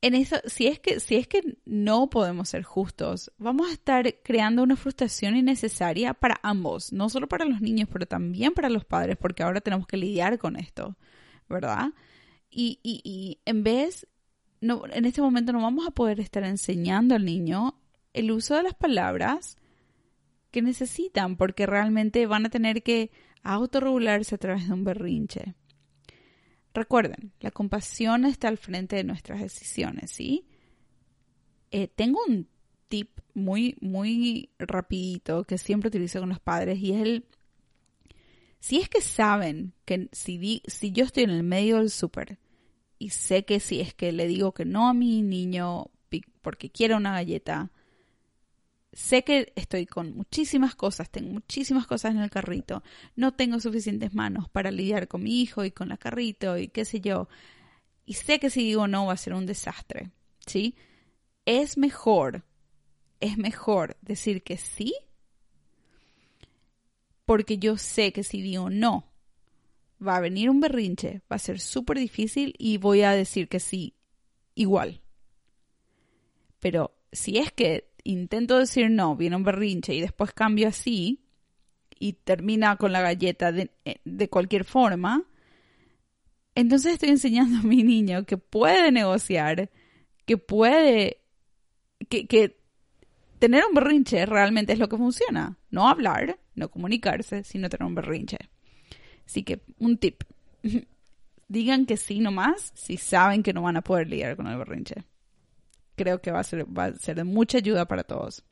En 0.00 0.14
eso, 0.14 0.36
si 0.46 0.66
es 0.66 0.78
que, 0.78 1.00
si 1.00 1.16
es 1.16 1.26
que 1.26 1.58
no 1.64 2.08
podemos 2.08 2.50
ser 2.50 2.62
justos, 2.62 3.32
vamos 3.36 3.68
a 3.68 3.72
estar 3.72 4.14
creando 4.22 4.62
una 4.62 4.76
frustración 4.76 5.36
innecesaria 5.36 6.14
para 6.14 6.38
ambos, 6.42 6.92
no 6.92 7.08
solo 7.08 7.28
para 7.28 7.44
los 7.44 7.60
niños, 7.60 7.88
pero 7.92 8.06
también 8.06 8.52
para 8.52 8.68
los 8.68 8.84
padres, 8.84 9.16
porque 9.16 9.42
ahora 9.42 9.60
tenemos 9.60 9.86
que 9.86 9.96
lidiar 9.96 10.38
con 10.38 10.56
esto, 10.56 10.96
¿verdad? 11.48 11.92
Y, 12.48 12.78
y, 12.82 13.00
y 13.02 13.40
en 13.44 13.64
vez, 13.64 14.06
no, 14.60 14.84
en 14.92 15.04
este 15.04 15.20
momento 15.20 15.52
no 15.52 15.62
vamos 15.62 15.86
a 15.86 15.90
poder 15.90 16.20
estar 16.20 16.44
enseñando 16.44 17.16
al 17.16 17.24
niño 17.24 17.80
el 18.12 18.30
uso 18.30 18.54
de 18.54 18.62
las 18.62 18.74
palabras 18.74 19.56
que 20.50 20.62
necesitan, 20.62 21.36
porque 21.36 21.66
realmente 21.66 22.26
van 22.26 22.46
a 22.46 22.50
tener 22.50 22.82
que 22.82 23.10
autorregularse 23.42 24.36
a 24.36 24.38
través 24.38 24.68
de 24.68 24.74
un 24.74 24.84
berrinche. 24.84 25.54
Recuerden, 26.74 27.32
la 27.40 27.50
compasión 27.50 28.24
está 28.24 28.48
al 28.48 28.58
frente 28.58 28.96
de 28.96 29.04
nuestras 29.04 29.40
decisiones, 29.40 30.10
¿sí? 30.10 30.46
Eh, 31.70 31.88
tengo 31.88 32.20
un 32.26 32.48
tip 32.88 33.20
muy, 33.34 33.76
muy 33.80 34.50
rapidito 34.58 35.44
que 35.44 35.58
siempre 35.58 35.88
utilizo 35.88 36.20
con 36.20 36.28
los 36.28 36.40
padres 36.40 36.78
y 36.78 36.92
es 36.92 37.02
el... 37.02 37.24
Si 38.60 38.78
es 38.78 38.88
que 38.88 39.00
saben 39.00 39.72
que 39.84 40.08
si, 40.12 40.62
si 40.66 40.92
yo 40.92 41.04
estoy 41.04 41.24
en 41.24 41.30
el 41.30 41.44
medio 41.44 41.76
del 41.76 41.90
súper 41.90 42.38
y 42.98 43.10
sé 43.10 43.44
que 43.44 43.60
si 43.60 43.80
es 43.80 43.94
que 43.94 44.10
le 44.10 44.26
digo 44.26 44.52
que 44.52 44.64
no 44.64 44.88
a 44.88 44.94
mi 44.94 45.22
niño 45.22 45.90
porque 46.42 46.70
quiere 46.70 46.94
una 46.94 47.12
galleta, 47.12 47.70
sé 48.98 49.22
que 49.22 49.52
estoy 49.54 49.86
con 49.86 50.16
muchísimas 50.16 50.74
cosas, 50.74 51.08
tengo 51.08 51.30
muchísimas 51.30 51.86
cosas 51.86 52.16
en 52.16 52.20
el 52.20 52.30
carrito, 52.30 52.82
no 53.14 53.32
tengo 53.32 53.60
suficientes 53.60 54.12
manos 54.12 54.48
para 54.48 54.72
lidiar 54.72 55.06
con 55.06 55.22
mi 55.22 55.40
hijo 55.40 55.64
y 55.64 55.70
con 55.70 55.88
la 55.88 55.96
carrito 55.96 56.58
y 56.58 56.66
qué 56.66 56.84
sé 56.84 57.00
yo, 57.00 57.28
y 58.04 58.14
sé 58.14 58.40
que 58.40 58.50
si 58.50 58.64
digo 58.64 58.88
no 58.88 59.06
va 59.06 59.12
a 59.12 59.16
ser 59.16 59.34
un 59.34 59.46
desastre, 59.46 60.10
¿sí? 60.44 60.74
Es 61.44 61.78
mejor 61.78 62.44
es 63.20 63.38
mejor 63.38 63.96
decir 64.00 64.42
que 64.42 64.56
sí, 64.56 64.94
porque 67.24 67.58
yo 67.58 67.78
sé 67.78 68.12
que 68.12 68.24
si 68.24 68.42
digo 68.42 68.68
no, 68.68 69.12
va 70.04 70.16
a 70.16 70.20
venir 70.20 70.50
un 70.50 70.60
berrinche, 70.60 71.22
va 71.30 71.36
a 71.36 71.40
ser 71.40 71.60
súper 71.60 71.98
difícil 71.98 72.54
y 72.58 72.78
voy 72.78 73.02
a 73.02 73.12
decir 73.12 73.48
que 73.48 73.60
sí 73.60 73.94
igual. 74.54 75.02
Pero 76.58 76.96
si 77.12 77.38
es 77.38 77.52
que 77.52 77.87
intento 78.12 78.58
decir 78.58 78.90
no, 78.90 79.16
viene 79.16 79.36
un 79.36 79.44
berrinche 79.44 79.94
y 79.94 80.00
después 80.00 80.32
cambio 80.32 80.68
así 80.68 81.20
y 81.98 82.14
termina 82.14 82.76
con 82.76 82.92
la 82.92 83.00
galleta 83.00 83.52
de, 83.52 83.70
de 84.04 84.28
cualquier 84.28 84.64
forma, 84.64 85.24
entonces 86.54 86.94
estoy 86.94 87.10
enseñando 87.10 87.58
a 87.58 87.62
mi 87.62 87.82
niño 87.82 88.24
que 88.24 88.36
puede 88.36 88.90
negociar, 88.90 89.70
que 90.26 90.38
puede, 90.38 91.18
que, 92.08 92.26
que 92.26 92.58
tener 93.38 93.64
un 93.64 93.74
berrinche 93.74 94.26
realmente 94.26 94.72
es 94.72 94.78
lo 94.78 94.88
que 94.88 94.96
funciona. 94.96 95.56
No 95.70 95.88
hablar, 95.88 96.38
no 96.56 96.70
comunicarse, 96.70 97.44
sino 97.44 97.68
tener 97.68 97.86
un 97.86 97.94
berrinche. 97.94 98.38
Así 99.24 99.42
que 99.44 99.60
un 99.78 99.98
tip. 99.98 100.24
Digan 101.48 101.86
que 101.86 101.96
sí 101.96 102.18
nomás 102.18 102.72
si 102.74 102.96
saben 102.96 103.42
que 103.42 103.52
no 103.52 103.62
van 103.62 103.76
a 103.76 103.82
poder 103.82 104.08
lidiar 104.08 104.36
con 104.36 104.48
el 104.48 104.58
berrinche. 104.58 105.04
Creo 105.98 106.22
que 106.22 106.30
va 106.30 106.40
a 106.40 106.44
ser, 106.44 106.64
va 106.66 106.86
a 106.86 106.94
ser 106.94 107.16
de 107.16 107.24
mucha 107.24 107.58
ayuda 107.58 107.86
para 107.86 108.04
todos. 108.04 108.42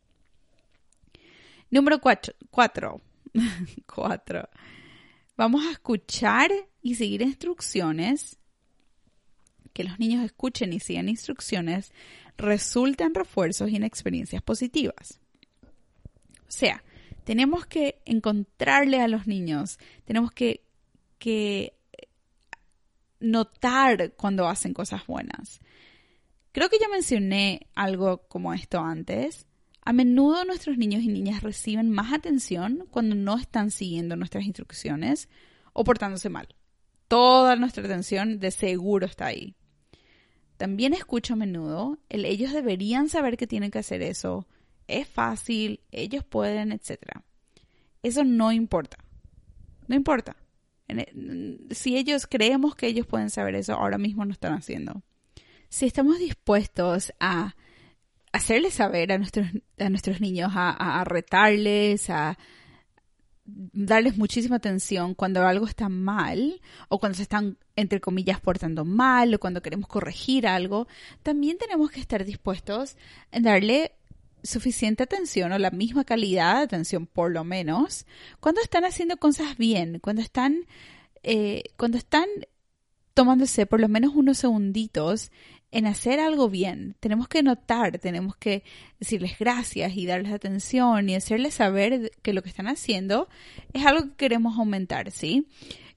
Número 1.71 2.01
cuatro. 2.01 2.35
Cuatro. 2.51 3.01
cuatro. 3.95 4.49
Vamos 5.37 5.65
a 5.65 5.71
escuchar 5.71 6.51
y 6.83 6.97
seguir 6.97 7.23
instrucciones. 7.23 8.39
Que 9.73 9.85
los 9.85 9.99
niños 9.99 10.25
escuchen 10.25 10.73
y 10.73 10.81
sigan 10.81 11.09
instrucciones 11.09 11.93
resultan 12.37 13.15
refuerzos 13.15 13.71
y 13.71 13.77
en 13.77 13.85
experiencias 13.85 14.43
positivas. 14.43 15.21
O 16.43 16.51
sea, 16.51 16.83
tenemos 17.25 17.67
que 17.67 18.01
encontrarle 18.05 19.01
a 19.01 19.09
los 19.09 19.27
niños, 19.27 19.79
tenemos 20.05 20.31
que, 20.31 20.63
que 21.19 21.75
notar 23.21 24.13
cuando 24.13 24.49
hacen 24.49 24.75
cosas 24.75 25.07
buenas. 25.07 25.61
Creo 26.57 26.71
que 26.71 26.79
ya 26.81 26.89
mencioné 26.89 27.67
algo 27.75 28.27
como 28.29 28.55
esto 28.55 28.81
antes. 28.81 29.47
A 29.83 29.93
menudo 29.93 30.47
nuestros 30.47 30.79
niños 30.79 31.03
y 31.03 31.09
niñas 31.09 31.43
reciben 31.43 31.91
más 31.91 32.15
atención 32.15 32.89
cuando 32.91 33.15
no 33.15 33.37
están 33.37 33.71
siguiendo 33.71 34.17
nuestras 34.17 34.47
instrucciones 34.47 35.29
o 35.75 35.85
portándose 35.85 36.31
mal. 36.31 36.49
Toda 37.09 37.57
nuestra 37.57 37.85
atención 37.85 38.39
de 38.39 38.51
seguro 38.51 39.05
está 39.05 39.27
ahí. 39.27 39.55
También 40.57 40.95
escucho 40.95 41.35
a 41.35 41.37
menudo 41.37 41.99
el 42.09 42.25
ellos 42.25 42.55
deberían 42.55 43.11
saber 43.11 43.37
que 43.37 43.47
tienen 43.47 43.71
que 43.71 43.81
hacer 43.81 44.01
eso, 44.01 44.49
es 44.89 45.07
fácil, 45.07 45.81
ellos 45.93 46.25
pueden, 46.25 46.73
etc. 46.73 47.21
Eso 48.03 48.25
no 48.25 48.51
importa. 48.51 48.97
No 49.89 49.95
importa. 49.95 50.39
E, 50.89 51.59
si 51.73 51.99
ellos 51.99 52.27
creemos 52.27 52.75
que 52.77 52.87
ellos 52.87 53.07
pueden 53.07 53.29
saber 53.29 53.57
eso, 53.57 53.75
ahora 53.75 53.99
mismo 53.99 54.25
no 54.25 54.33
están 54.33 54.55
haciendo. 54.55 55.03
Si 55.69 55.87
estamos 55.87 56.19
dispuestos 56.19 57.13
a 57.21 57.55
hacerles 58.33 58.75
saber 58.75 59.13
a 59.13 59.19
nuestros, 59.19 59.49
a 59.79 59.89
nuestros 59.89 60.21
niños, 60.21 60.53
a 60.55 61.05
retarles, 61.05 62.11
a, 62.11 62.39
darles 63.47 64.17
muchísima 64.17 64.57
atención 64.57 65.15
cuando 65.15 65.47
algo 65.47 65.67
está 65.67 65.89
mal 65.89 66.61
o 66.89 66.99
cuando 66.99 67.17
se 67.17 67.23
están, 67.23 67.59
entre 67.77 68.01
comillas, 68.01 68.41
portando 68.41 68.85
mal 68.85 69.35
o 69.35 69.39
cuando 69.39 69.63
queremos 69.63 69.89
corregir 69.89 70.47
algo, 70.47 70.87
también 71.23 71.59
tenemos 71.59 71.91
que 71.91 72.01
estar 72.01 72.25
dispuestos 72.25 72.97
en 73.31 73.45
darle 73.45 73.93
suficiente 74.43 75.03
atención 75.03 75.53
o 75.53 75.59
la 75.59 75.71
misma 75.71 76.05
calidad 76.05 76.57
de 76.57 76.63
atención 76.65 77.07
por 77.07 77.33
lo 77.33 77.43
menos 77.43 78.07
cuando 78.39 78.61
están 78.61 78.85
haciendo 78.85 79.17
cosas 79.17 79.57
bien, 79.57 79.99
cuando 80.01 80.23
están, 80.23 80.67
eh, 81.23 81.65
cuando 81.77 81.99
están 81.99 82.27
tomándose 83.15 83.67
por 83.67 83.81
lo 83.81 83.89
menos 83.89 84.15
unos 84.15 84.39
segunditos 84.39 85.31
en 85.71 85.87
hacer 85.87 86.21
algo 86.21 86.49
bien. 86.49 86.97
Tenemos 87.01 87.29
que 87.29 87.43
notar, 87.43 87.99
tenemos 87.99 88.37
que 88.37 88.63
decirles 88.99 89.39
gracias 89.39 89.97
y 89.97 90.07
darles 90.07 90.33
atención 90.33 91.09
y 91.09 91.15
hacerles 91.15 91.55
saber 91.55 92.13
que 92.23 92.33
lo 92.33 92.43
que 92.43 92.49
están 92.49 92.69
haciendo 92.69 93.29
es 93.73 93.85
algo 93.85 94.05
que 94.11 94.17
queremos 94.17 94.59
aumentar, 94.59 95.11
¿sí? 95.11 95.49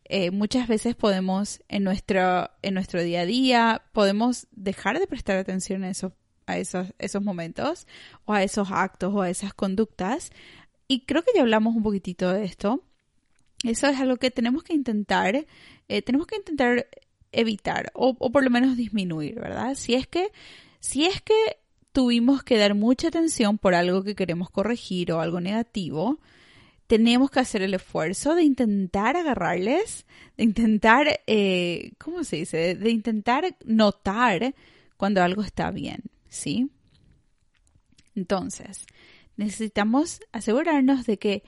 Eh, 0.06 0.32
muchas 0.32 0.68
veces 0.68 0.96
podemos 0.96 1.62
en 1.70 1.84
nuestro, 1.84 2.50
en 2.64 2.74
nuestro 2.74 3.04
día 3.04 3.22
a 3.22 3.26
día, 3.26 3.84
podemos 3.94 4.48
dejar 4.52 5.00
de 5.00 5.06
prestar 5.06 5.38
atención 5.38 5.84
a 5.84 5.92
esos, 5.92 6.14
a 6.48 6.58
esos, 6.58 6.88
esos 6.98 7.22
momentos 7.22 7.88
o 8.26 8.34
a 8.34 8.42
esos 8.42 8.72
actos 8.72 9.14
o 9.14 9.22
a 9.22 9.30
esas 9.30 9.54
conductas. 9.54 10.32
Y 10.88 11.02
creo 11.02 11.22
que 11.22 11.32
ya 11.36 11.42
hablamos 11.42 11.76
un 11.76 11.84
poquitito 11.84 12.34
de 12.34 12.44
esto. 12.44 12.84
Eso 13.64 13.88
es 13.88 14.00
algo 14.00 14.18
que 14.18 14.32
tenemos 14.32 14.64
que 14.64 14.74
intentar, 14.74 15.46
eh, 15.88 16.02
tenemos 16.02 16.26
que 16.26 16.38
intentar 16.38 16.88
evitar 17.32 17.92
o, 17.94 18.16
por 18.16 18.44
lo 18.44 18.50
menos 18.50 18.78
disminuir, 18.78 19.36
¿verdad? 19.36 19.76
Si 19.76 19.94
es 19.94 20.08
que, 20.08 20.32
si 20.80 21.06
es 21.06 21.22
que 21.22 21.58
tuvimos 21.92 22.44
que 22.44 22.58
dar 22.58 22.76
mucha 22.76 23.08
atención 23.08 23.58
por 23.58 23.76
algo 23.76 24.04
que 24.04 24.16
queremos 24.16 24.50
corregir 24.50 25.12
o 25.12 25.22
algo 25.22 25.42
negativo, 25.42 26.20
tenemos 26.88 27.30
que 27.30 27.40
hacer 27.40 27.62
el 27.62 27.74
esfuerzo 27.74 28.36
de 28.36 28.44
intentar 28.44 29.16
agarrarles, 29.16 30.06
de 30.38 30.44
intentar, 30.44 31.22
eh, 31.28 31.92
¿cómo 32.00 32.24
se 32.24 32.38
dice? 32.38 32.76
De 32.76 32.90
intentar 32.90 33.56
notar 33.64 34.56
cuando 34.98 35.22
algo 35.22 35.44
está 35.44 35.72
bien, 35.72 36.02
¿sí? 36.28 36.72
Entonces, 38.16 38.86
necesitamos 39.38 40.20
asegurarnos 40.32 41.06
de 41.06 41.18
que 41.18 41.44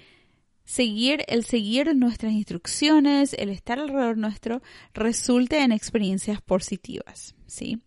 seguir, 0.72 1.26
el 1.28 1.44
seguir 1.44 1.94
nuestras 1.98 2.32
instrucciones, 2.32 3.34
el 3.34 3.50
estar 3.50 3.78
alrededor 3.78 4.18
nuestro, 4.18 4.62
resulte 4.94 5.60
en 5.60 5.74
experiencias 5.74 6.42
positivas, 6.42 7.36
¿sí? 7.46 7.82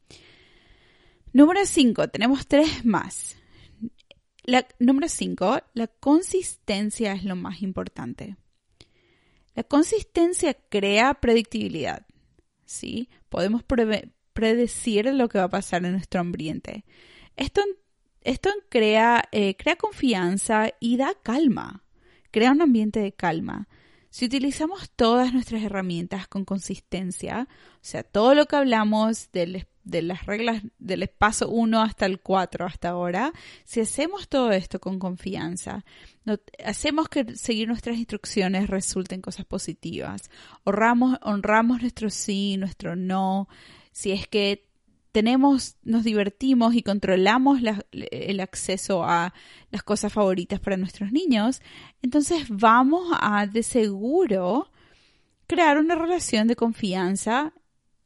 Número 1.33 1.65
5, 1.65 2.09
tenemos 2.09 2.47
tres 2.47 2.85
más. 2.85 3.37
Número 4.79 5.09
5, 5.09 5.63
la 5.73 5.87
consistencia 5.87 7.15
es 7.15 7.25
lo 7.25 7.37
más 7.37 7.63
importante. 7.63 8.37
La 9.55 9.63
consistencia 9.63 10.53
crea 10.53 11.15
predictibilidad, 11.15 12.07
¿sí? 12.67 13.09
Podemos 13.31 13.63
predecir 14.35 15.07
lo 15.07 15.31
que 15.31 15.39
va 15.39 15.45
a 15.45 15.49
pasar 15.49 15.87
en 15.87 15.93
nuestro 15.93 16.21
ambiente. 16.21 16.85
Esto, 17.35 17.63
esto 18.21 18.51
crea, 18.69 19.27
eh, 19.33 19.57
crea 19.57 19.77
confianza 19.77 20.69
y 20.81 20.99
da 20.99 21.15
calma, 21.23 21.84
crea 22.35 22.51
un 22.51 22.63
ambiente 22.63 22.99
de 22.99 23.13
calma. 23.13 23.69
Si 24.11 24.25
utilizamos 24.25 24.91
todas 24.91 25.33
nuestras 25.33 25.63
herramientas 25.63 26.27
con 26.27 26.45
consistencia, 26.45 27.47
o 27.75 27.79
sea, 27.81 28.03
todo 28.03 28.35
lo 28.35 28.47
que 28.47 28.57
hablamos 28.57 29.31
de, 29.31 29.69
las 29.85 30.27
reglas 30.27 30.65
del 30.81 31.07
paso 31.07 31.49
1 31.49 31.81
hasta 31.81 32.07
el 32.07 32.19
4 32.19 32.67
hasta 32.67 32.89
ahora, 32.89 33.33
si 33.63 33.79
hacemos 33.79 34.29
todo 34.29 34.51
esto 34.51 34.81
con 34.81 34.99
confianza, 34.99 35.85
hacemos 36.65 37.09
que 37.09 37.37
seguir 37.37 37.69
nuestras 37.69 37.99
instrucciones 37.99 38.69
resulten 38.69 39.21
cosas 39.21 39.47
positivas, 39.47 40.29
honramos, 40.65 41.21
honramos 41.23 41.83
nuestro 41.83 42.11
sí, 42.11 42.57
nuestro 42.57 42.97
no, 42.97 43.49
si 43.93 44.11
es 44.11 44.27
que 44.27 44.64
tenemos, 45.15 45.77
nos 45.85 46.03
divertimos 46.03 46.75
y 46.75 46.83
controlamos 46.83 47.61
el 47.93 48.41
acceso 48.41 49.05
a 49.05 49.33
las 49.71 49.85
cosas 49.85 50.13
favoritas 50.13 50.59
para 50.59 50.77
nuestros 50.77 51.13
niños, 51.13 51.63
entonces 52.03 52.47
vamos 52.49 53.17
a 53.21 53.47
de 53.47 53.63
seguro 53.63 54.73
crear 55.47 55.79
una 55.79 55.95
relación 55.95 56.49
de 56.49 56.57
confianza 56.57 57.53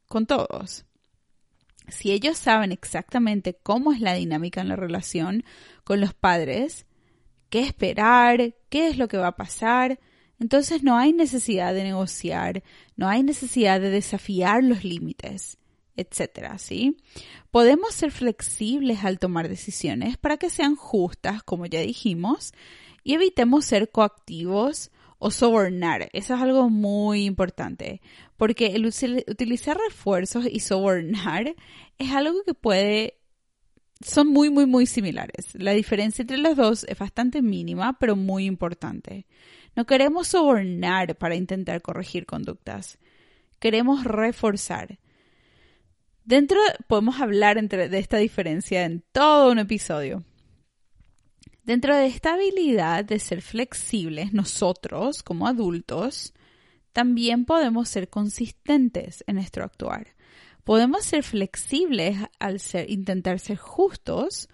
con 0.07 0.27
todos. 0.27 0.85
Si 1.87 2.11
ellos 2.11 2.37
saben 2.37 2.71
exactamente 2.71 3.55
cómo 3.55 3.91
es 3.91 4.01
la 4.01 4.13
dinámica 4.13 4.61
en 4.61 4.67
la 4.67 4.75
relación 4.75 5.43
con 5.83 6.01
los 6.01 6.13
padres, 6.13 6.85
qué 7.49 7.61
esperar, 7.61 8.53
qué 8.69 8.87
es 8.87 8.99
lo 8.99 9.07
que 9.07 9.17
va 9.17 9.29
a 9.29 9.35
pasar, 9.35 9.99
entonces 10.39 10.83
no 10.83 10.95
hay 10.95 11.11
necesidad 11.13 11.73
de 11.73 11.85
negociar, 11.85 12.61
no 12.95 13.09
hay 13.09 13.23
necesidad 13.23 13.81
de 13.81 13.89
desafiar 13.89 14.63
los 14.63 14.83
límites 14.83 15.58
etcétera, 15.99 16.57
¿sí? 16.57 16.97
Podemos 17.51 17.93
ser 17.93 18.11
flexibles 18.11 19.03
al 19.03 19.19
tomar 19.19 19.49
decisiones 19.49 20.17
para 20.17 20.37
que 20.37 20.49
sean 20.49 20.75
justas, 20.75 21.43
como 21.43 21.65
ya 21.65 21.81
dijimos, 21.81 22.53
y 23.03 23.13
evitemos 23.13 23.65
ser 23.65 23.89
coactivos 23.89 24.91
o 25.17 25.31
sobornar. 25.31 26.09
Eso 26.13 26.35
es 26.35 26.41
algo 26.41 26.69
muy 26.69 27.25
importante, 27.25 28.01
porque 28.37 28.67
el 28.67 28.85
utilizar 28.85 29.77
refuerzos 29.77 30.45
y 30.49 30.61
sobornar 30.61 31.55
es 31.97 32.11
algo 32.11 32.43
que 32.43 32.53
puede 32.53 33.15
son 34.01 34.27
muy, 34.27 34.49
muy, 34.49 34.65
muy 34.65 34.85
similares. 34.85 35.53
La 35.55 35.71
diferencia 35.71 36.21
entre 36.21 36.37
los 36.37 36.55
dos 36.55 36.85
es 36.85 36.97
bastante 36.97 37.41
mínima, 37.41 37.97
pero 37.99 38.15
muy 38.15 38.45
importante. 38.45 39.25
No 39.75 39.85
queremos 39.85 40.29
sobornar 40.29 41.17
para 41.17 41.35
intentar 41.35 41.81
corregir 41.81 42.25
conductas. 42.25 42.97
Queremos 43.59 44.05
reforzar. 44.05 44.99
Dentro 46.29 46.59
podemos 46.85 47.19
hablar 47.21 47.57
entre, 47.57 47.89
de 47.89 47.97
esta 47.97 48.17
diferencia 48.17 48.85
en 48.85 49.03
todo 49.11 49.51
un 49.51 49.57
episodio. 49.57 50.23
Dentro 51.63 51.95
de 51.95 52.05
esta 52.05 52.35
habilidad 52.35 53.03
de 53.03 53.17
ser 53.17 53.41
flexibles, 53.41 54.31
nosotros 54.31 55.23
como 55.23 55.47
adultos, 55.47 56.35
también 56.93 57.45
podemos 57.45 57.89
ser 57.89 58.09
consistentes 58.09 59.23
en 59.25 59.37
nuestro 59.37 59.63
actuar. 59.63 60.09
Podemos 60.63 61.03
ser 61.03 61.23
flexibles 61.23 62.17
al 62.37 62.59
ser, 62.59 62.91
intentar 62.91 63.39
ser 63.39 63.57
justos, 63.57 64.49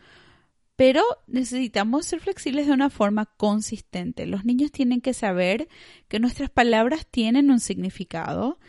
pero 0.77 1.03
necesitamos 1.27 2.05
ser 2.05 2.21
flexibles 2.21 2.67
de 2.67 2.71
una 2.71 2.89
forma 2.89 3.25
consistente. 3.25 4.25
Los 4.27 4.45
niños 4.45 4.71
tienen 4.71 5.01
que 5.01 5.13
saber 5.13 5.67
que 6.07 6.21
nuestras 6.21 6.49
palabras 6.49 7.05
tienen 7.05 7.51
un 7.51 7.59
significado, 7.59 8.59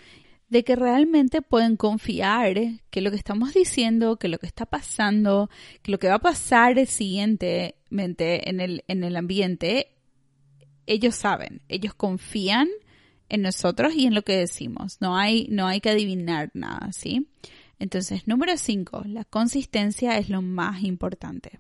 de 0.48 0.62
que 0.62 0.76
realmente 0.76 1.42
pueden 1.42 1.76
confiar 1.76 2.56
que 2.90 3.00
lo 3.00 3.10
que 3.10 3.16
estamos 3.16 3.52
diciendo, 3.54 4.16
que 4.16 4.28
lo 4.28 4.38
que 4.38 4.46
está 4.46 4.66
pasando, 4.66 5.50
que 5.82 5.90
lo 5.90 5.98
que 5.98 6.08
va 6.08 6.14
a 6.14 6.20
pasar 6.20 6.86
siguientemente 6.86 8.48
en 8.48 8.60
el, 8.60 8.84
en 8.86 9.02
el 9.02 9.16
ambiente, 9.16 9.96
ellos 10.86 11.16
saben, 11.16 11.62
ellos 11.68 11.94
confían 11.94 12.68
en 13.28 13.42
nosotros 13.42 13.94
y 13.94 14.06
en 14.06 14.14
lo 14.14 14.22
que 14.22 14.36
decimos. 14.36 14.98
No 15.00 15.16
hay, 15.16 15.48
no 15.50 15.66
hay 15.66 15.80
que 15.80 15.90
adivinar 15.90 16.50
nada, 16.54 16.92
¿sí? 16.92 17.28
Entonces, 17.78 18.26
número 18.26 18.56
5, 18.56 19.02
la 19.06 19.24
consistencia 19.24 20.16
es 20.16 20.28
lo 20.28 20.42
más 20.42 20.82
importante. 20.82 21.58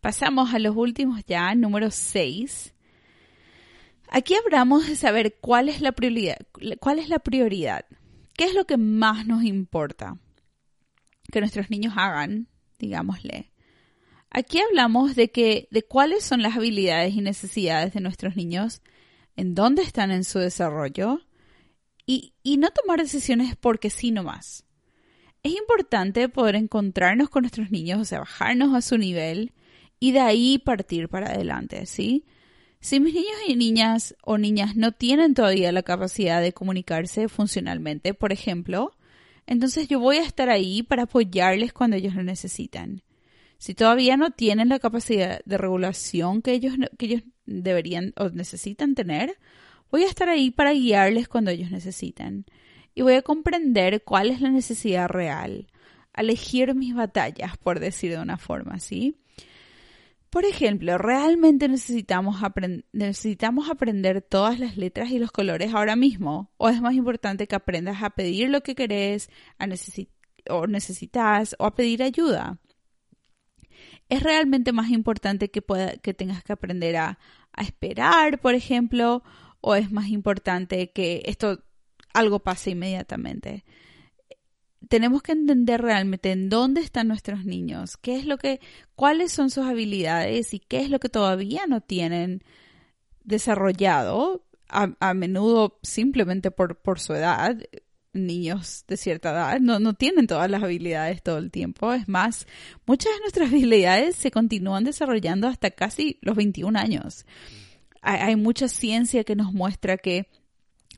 Pasamos 0.00 0.52
a 0.52 0.58
los 0.58 0.76
últimos 0.76 1.24
ya, 1.24 1.54
número 1.54 1.90
6. 1.90 2.73
Aquí 4.16 4.36
hablamos 4.36 4.86
de 4.86 4.94
saber 4.94 5.38
cuál 5.40 5.68
es 5.68 5.80
la 5.80 5.90
prioridad, 5.90 6.38
cuál 6.78 7.00
es 7.00 7.08
la 7.08 7.18
prioridad. 7.18 7.84
¿Qué 8.36 8.44
es 8.44 8.54
lo 8.54 8.64
que 8.64 8.76
más 8.76 9.26
nos 9.26 9.42
importa 9.42 10.20
que 11.32 11.40
nuestros 11.40 11.68
niños 11.68 11.94
hagan, 11.96 12.46
digámosle? 12.78 13.50
Aquí 14.30 14.60
hablamos 14.60 15.16
de 15.16 15.32
que 15.32 15.66
de 15.72 15.82
cuáles 15.82 16.22
son 16.22 16.42
las 16.42 16.54
habilidades 16.54 17.12
y 17.14 17.22
necesidades 17.22 17.92
de 17.92 18.00
nuestros 18.00 18.36
niños, 18.36 18.82
en 19.34 19.56
dónde 19.56 19.82
están 19.82 20.12
en 20.12 20.22
su 20.22 20.38
desarrollo 20.38 21.18
y, 22.06 22.34
y 22.44 22.58
no 22.58 22.70
tomar 22.70 23.00
decisiones 23.00 23.56
porque 23.56 23.90
sí 23.90 24.12
nomás. 24.12 24.64
Es 25.42 25.56
importante 25.56 26.28
poder 26.28 26.54
encontrarnos 26.54 27.30
con 27.30 27.42
nuestros 27.42 27.72
niños, 27.72 28.00
o 28.00 28.04
sea, 28.04 28.20
bajarnos 28.20 28.76
a 28.76 28.80
su 28.80 28.96
nivel 28.96 29.54
y 29.98 30.12
de 30.12 30.20
ahí 30.20 30.58
partir 30.58 31.08
para 31.08 31.30
adelante, 31.30 31.84
¿sí? 31.86 32.24
Si 32.84 33.00
mis 33.00 33.14
niños 33.14 33.38
y 33.48 33.56
niñas 33.56 34.14
o 34.22 34.36
niñas 34.36 34.76
no 34.76 34.92
tienen 34.92 35.32
todavía 35.32 35.72
la 35.72 35.82
capacidad 35.82 36.42
de 36.42 36.52
comunicarse 36.52 37.30
funcionalmente, 37.30 38.12
por 38.12 38.30
ejemplo, 38.30 38.94
entonces 39.46 39.88
yo 39.88 39.98
voy 40.00 40.18
a 40.18 40.22
estar 40.22 40.50
ahí 40.50 40.82
para 40.82 41.04
apoyarles 41.04 41.72
cuando 41.72 41.96
ellos 41.96 42.14
lo 42.14 42.22
necesitan. 42.22 43.00
Si 43.56 43.72
todavía 43.72 44.18
no 44.18 44.32
tienen 44.32 44.68
la 44.68 44.80
capacidad 44.80 45.40
de 45.46 45.56
regulación 45.56 46.42
que 46.42 46.52
ellos, 46.52 46.74
que 46.98 47.06
ellos 47.06 47.22
deberían 47.46 48.12
o 48.18 48.28
necesitan 48.28 48.94
tener, 48.94 49.38
voy 49.90 50.02
a 50.02 50.08
estar 50.08 50.28
ahí 50.28 50.50
para 50.50 50.74
guiarles 50.74 51.26
cuando 51.26 51.52
ellos 51.52 51.70
necesitan. 51.70 52.44
Y 52.94 53.00
voy 53.00 53.14
a 53.14 53.22
comprender 53.22 54.02
cuál 54.04 54.30
es 54.30 54.42
la 54.42 54.50
necesidad 54.50 55.08
real, 55.08 55.68
elegir 56.14 56.74
mis 56.74 56.94
batallas, 56.94 57.56
por 57.56 57.80
decir 57.80 58.10
de 58.10 58.18
una 58.18 58.36
forma, 58.36 58.78
¿sí? 58.78 59.16
Por 60.34 60.44
ejemplo, 60.46 60.98
¿realmente 60.98 61.68
necesitamos, 61.68 62.38
necesitamos 62.92 63.70
aprender 63.70 64.20
todas 64.20 64.58
las 64.58 64.76
letras 64.76 65.12
y 65.12 65.20
los 65.20 65.30
colores 65.30 65.72
ahora 65.72 65.94
mismo? 65.94 66.50
¿O 66.56 66.68
es 66.68 66.80
más 66.80 66.94
importante 66.94 67.46
que 67.46 67.54
aprendas 67.54 68.02
a 68.02 68.10
pedir 68.10 68.50
lo 68.50 68.60
que 68.60 68.74
querés 68.74 69.30
a 69.60 69.68
o 70.50 70.66
necesitas 70.66 71.54
o 71.60 71.66
a 71.66 71.76
pedir 71.76 72.02
ayuda? 72.02 72.58
¿Es 74.08 74.24
realmente 74.24 74.72
más 74.72 74.90
importante 74.90 75.52
que, 75.52 75.62
pueda, 75.62 75.98
que 75.98 76.14
tengas 76.14 76.42
que 76.42 76.52
aprender 76.52 76.96
a, 76.96 77.20
a 77.52 77.62
esperar, 77.62 78.40
por 78.40 78.56
ejemplo? 78.56 79.22
¿O 79.60 79.76
es 79.76 79.92
más 79.92 80.08
importante 80.08 80.90
que 80.90 81.22
esto 81.26 81.62
algo 82.12 82.40
pase 82.40 82.70
inmediatamente? 82.70 83.64
Tenemos 84.88 85.22
que 85.22 85.32
entender 85.32 85.82
realmente 85.82 86.32
en 86.32 86.48
dónde 86.48 86.80
están 86.80 87.08
nuestros 87.08 87.44
niños, 87.44 87.96
qué 87.96 88.16
es 88.16 88.26
lo 88.26 88.38
que, 88.38 88.60
cuáles 88.94 89.32
son 89.32 89.50
sus 89.50 89.64
habilidades 89.66 90.54
y 90.54 90.60
qué 90.60 90.80
es 90.80 90.90
lo 90.90 91.00
que 91.00 91.08
todavía 91.08 91.66
no 91.66 91.80
tienen 91.80 92.42
desarrollado, 93.24 94.44
a, 94.68 95.14
menudo 95.14 95.78
simplemente 95.82 96.50
por, 96.50 96.76
por 96.76 96.98
su 96.98 97.14
edad. 97.14 97.56
Niños 98.12 98.84
de 98.86 98.96
cierta 98.96 99.30
edad 99.30 99.60
no, 99.60 99.80
no 99.80 99.94
tienen 99.94 100.28
todas 100.28 100.48
las 100.48 100.62
habilidades 100.62 101.22
todo 101.22 101.38
el 101.38 101.50
tiempo. 101.50 101.92
Es 101.92 102.08
más, 102.08 102.46
muchas 102.86 103.12
de 103.12 103.20
nuestras 103.20 103.48
habilidades 103.48 104.14
se 104.14 104.30
continúan 104.30 104.84
desarrollando 104.84 105.48
hasta 105.48 105.72
casi 105.72 106.18
los 106.22 106.36
21 106.36 106.78
años. 106.78 107.26
hay 108.02 108.36
mucha 108.36 108.68
ciencia 108.68 109.24
que 109.24 109.34
nos 109.34 109.52
muestra 109.52 109.96
que 109.96 110.28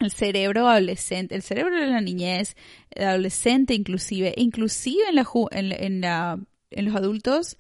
el 0.01 0.11
cerebro 0.11 0.69
adolescente, 0.69 1.35
el 1.35 1.43
cerebro 1.43 1.81
de 1.81 1.87
la 1.87 2.01
niñez, 2.01 2.57
el 2.91 3.05
adolescente 3.07 3.75
inclusive, 3.75 4.35
inclusive 4.37 5.05
en, 5.09 5.15
la, 5.15 5.27
en, 5.51 6.01
la, 6.01 6.39
en 6.71 6.85
los 6.85 6.95
adultos 6.95 7.57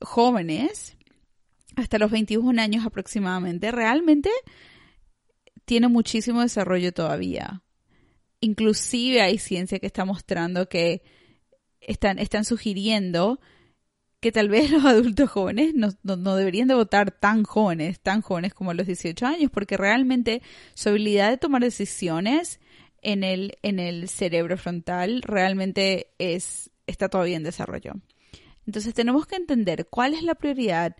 jóvenes, 0.00 0.96
hasta 1.76 1.98
los 1.98 2.10
21 2.10 2.60
años 2.60 2.86
aproximadamente, 2.86 3.70
realmente 3.70 4.30
tiene 5.64 5.88
muchísimo 5.88 6.40
desarrollo 6.40 6.92
todavía. 6.92 7.62
Inclusive 8.40 9.20
hay 9.20 9.38
ciencia 9.38 9.78
que 9.78 9.86
está 9.86 10.04
mostrando 10.04 10.68
que 10.68 11.02
están, 11.80 12.18
están 12.18 12.44
sugiriendo 12.44 13.40
que 14.26 14.32
tal 14.32 14.48
vez 14.48 14.70
los 14.72 14.84
adultos 14.84 15.30
jóvenes 15.30 15.72
no, 15.72 15.90
no, 16.02 16.34
deberían 16.34 16.66
de 16.66 16.74
votar 16.74 17.12
tan 17.12 17.44
jóvenes, 17.44 18.00
tan 18.00 18.22
jóvenes 18.22 18.52
como 18.54 18.74
los 18.74 18.88
18 18.88 19.24
años, 19.24 19.52
porque 19.52 19.76
realmente 19.76 20.42
su 20.74 20.88
habilidad 20.88 21.30
de 21.30 21.38
tomar 21.38 21.62
decisiones 21.62 22.58
en 23.02 23.22
el, 23.22 23.56
en 23.62 23.78
el 23.78 24.08
cerebro 24.08 24.58
frontal 24.58 25.22
realmente 25.22 26.08
es, 26.18 26.72
está 26.88 27.08
todavía 27.08 27.36
en 27.36 27.44
desarrollo. 27.44 27.92
Entonces 28.66 28.94
tenemos 28.94 29.28
que 29.28 29.36
entender 29.36 29.86
cuál 29.88 30.12
es 30.12 30.24
la 30.24 30.34
prioridad, 30.34 30.96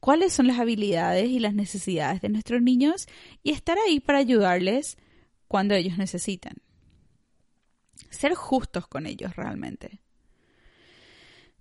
cuáles 0.00 0.32
son 0.32 0.48
las 0.48 0.58
habilidades 0.58 1.30
y 1.30 1.38
las 1.38 1.54
necesidades 1.54 2.20
de 2.20 2.30
nuestros 2.30 2.60
niños 2.62 3.06
y 3.44 3.52
estar 3.52 3.78
ahí 3.78 4.00
para 4.00 4.18
ayudarles 4.18 4.98
cuando 5.46 5.76
ellos 5.76 5.98
necesitan. 5.98 6.54
Ser 8.10 8.34
justos 8.34 8.88
con 8.88 9.06
ellos 9.06 9.36
realmente. 9.36 10.00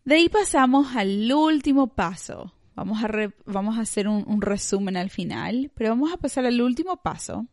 De 0.05 0.15
ahí 0.15 0.29
pasamos 0.29 0.95
al 0.95 1.31
último 1.31 1.87
paso. 1.87 2.53
Vamos 2.75 3.03
a, 3.03 3.09
vamos 3.45 3.77
a 3.77 3.81
hacer 3.81 4.07
un, 4.07 4.41
resumen 4.41 4.97
al 4.97 5.09
final, 5.09 5.71
pero 5.75 5.91
vamos 5.91 6.11
a 6.11 6.17
pasar 6.17 6.45
al 6.45 6.61
último 6.61 6.97
paso. 6.97 7.45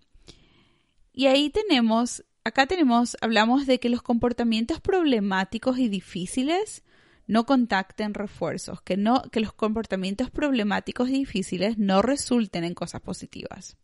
Y 1.13 1.27
ahí 1.27 1.51
tenemos, 1.51 2.25
acá 2.43 2.67
tenemos, 2.67 3.17
hablamos 3.21 3.67
de 3.67 3.79
que 3.79 3.91
los 3.91 4.03
comportamientos 4.03 4.81
problemáticos 4.81 5.79
y 5.79 5.89
difíciles 5.89 6.83
no 7.27 7.45
contacten 7.45 8.15
refuerzos, 8.15 8.83
que, 8.83 8.97
no, 8.97 9.23
que 9.31 9.41
los 9.41 9.53
comportamientos 9.53 10.31
problemáticos 10.31 11.11
y 11.11 11.13
difíciles 11.13 11.79
no 11.79 12.03
resulten 12.03 12.65
en 12.65 12.75
cosas 12.75 13.03
positivas. 13.03 13.77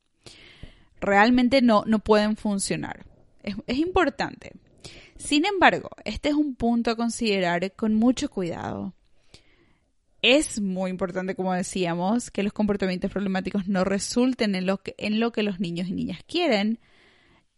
Realmente 1.00 1.62
no, 1.62 1.84
no 1.86 2.00
pueden 2.00 2.36
funcionar. 2.36 3.04
Es 3.42 3.78
importante. 3.78 4.52
Sin 5.16 5.44
embargo, 5.46 5.90
este 6.04 6.28
es 6.30 6.34
un 6.34 6.54
punto 6.54 6.90
a 6.90 6.96
considerar 6.96 7.72
con 7.72 7.94
mucho 7.94 8.28
cuidado. 8.28 8.94
Es 10.22 10.60
muy 10.60 10.90
importante, 10.90 11.34
como 11.34 11.52
decíamos, 11.52 12.30
que 12.30 12.42
los 12.42 12.52
comportamientos 12.52 13.10
problemáticos 13.10 13.68
no 13.68 13.84
resulten 13.84 14.54
en 14.54 14.66
lo 14.66 14.78
que, 14.78 14.94
en 14.98 15.20
lo 15.20 15.30
que 15.32 15.42
los 15.42 15.60
niños 15.60 15.88
y 15.88 15.92
niñas 15.92 16.20
quieren. 16.26 16.80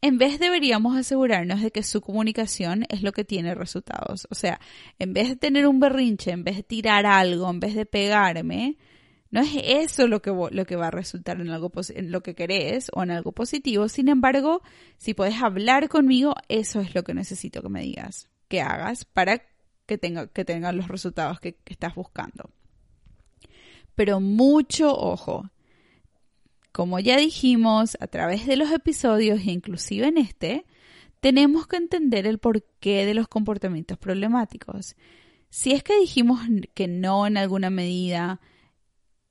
En 0.00 0.18
vez 0.18 0.38
deberíamos 0.38 0.96
asegurarnos 0.96 1.60
de 1.60 1.70
que 1.70 1.82
su 1.82 2.00
comunicación 2.00 2.84
es 2.88 3.02
lo 3.02 3.12
que 3.12 3.24
tiene 3.24 3.54
resultados. 3.54 4.28
O 4.30 4.34
sea, 4.34 4.60
en 4.98 5.12
vez 5.12 5.28
de 5.28 5.36
tener 5.36 5.66
un 5.66 5.80
berrinche, 5.80 6.30
en 6.30 6.44
vez 6.44 6.56
de 6.56 6.62
tirar 6.62 7.06
algo, 7.06 7.50
en 7.50 7.58
vez 7.58 7.74
de 7.74 7.86
pegarme, 7.86 8.76
no 9.30 9.40
es 9.42 9.50
eso 9.54 10.06
lo 10.08 10.22
que, 10.22 10.30
lo 10.30 10.64
que 10.64 10.76
va 10.76 10.88
a 10.88 10.90
resultar 10.90 11.40
en, 11.40 11.50
algo, 11.50 11.70
en 11.90 12.10
lo 12.10 12.22
que 12.22 12.34
querés 12.34 12.90
o 12.94 13.02
en 13.02 13.10
algo 13.10 13.32
positivo. 13.32 13.88
Sin 13.88 14.08
embargo, 14.08 14.62
si 14.96 15.12
puedes 15.14 15.42
hablar 15.42 15.88
conmigo, 15.88 16.34
eso 16.48 16.80
es 16.80 16.94
lo 16.94 17.04
que 17.04 17.14
necesito 17.14 17.60
que 17.62 17.68
me 17.68 17.82
digas, 17.82 18.28
que 18.48 18.62
hagas 18.62 19.04
para 19.04 19.42
que 19.86 19.98
tenga, 19.98 20.28
que 20.28 20.44
tengan 20.44 20.76
los 20.76 20.88
resultados 20.88 21.40
que, 21.40 21.54
que 21.56 21.74
estás 21.74 21.94
buscando. 21.94 22.50
Pero 23.94 24.20
mucho 24.20 24.96
ojo. 24.96 25.50
Como 26.72 26.98
ya 27.00 27.16
dijimos 27.16 27.96
a 28.00 28.06
través 28.06 28.46
de 28.46 28.56
los 28.56 28.70
episodios 28.70 29.40
e 29.40 29.50
inclusive 29.50 30.06
en 30.06 30.18
este, 30.18 30.64
tenemos 31.20 31.66
que 31.66 31.76
entender 31.76 32.26
el 32.26 32.38
porqué 32.38 33.04
de 33.04 33.14
los 33.14 33.28
comportamientos 33.28 33.98
problemáticos. 33.98 34.94
Si 35.50 35.72
es 35.72 35.82
que 35.82 35.98
dijimos 35.98 36.40
que 36.74 36.86
no 36.86 37.26
en 37.26 37.36
alguna 37.36 37.70
medida, 37.70 38.40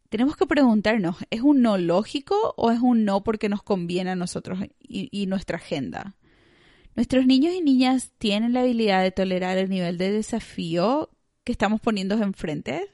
tenemos 0.10 0.38
que 0.38 0.46
preguntarnos, 0.46 1.17
¿es 1.30 1.41
un 1.41 1.62
no 1.62 1.78
lógico 1.78 2.54
o 2.58 2.72
es 2.72 2.80
un 2.80 3.06
no 3.06 3.24
porque 3.24 3.50
nos 3.50 3.63
conviene 3.63 4.12
a 4.12 4.15
nosotros 4.15 4.60
y, 4.80 5.26
nuestra 5.28 5.58
agenda? 5.58 6.15
Nuestros 6.96 7.26
niños 7.26 7.54
y 7.54 7.62
niñas 7.62 8.12
tienen 8.17 8.54
la 8.54 8.62
habilidad 8.62 9.04
de 9.04 9.12
tolerar 9.12 9.58
el 9.58 9.70
nivel 9.70 9.98
de 9.98 10.12
desafío 10.12 11.10
que 11.43 11.52
estamos 11.52 11.80
poniendo 11.82 12.15
enfrente. 12.15 12.88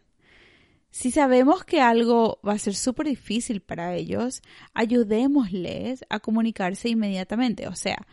Si 0.91 1.09
sabemos 1.09 1.63
que 1.63 1.81
algo 1.81 2.39
va 2.47 2.53
a 2.53 2.59
ser 2.59 2.75
súper 2.75 3.07
difícil 3.07 3.61
para 3.61 3.95
ellos, 3.95 4.41
ayudémosles 4.73 6.03
a 6.09 6.19
comunicarse 6.19 6.89
inmediatamente. 6.89 7.67
O 7.67 7.75
sea, 7.75 8.05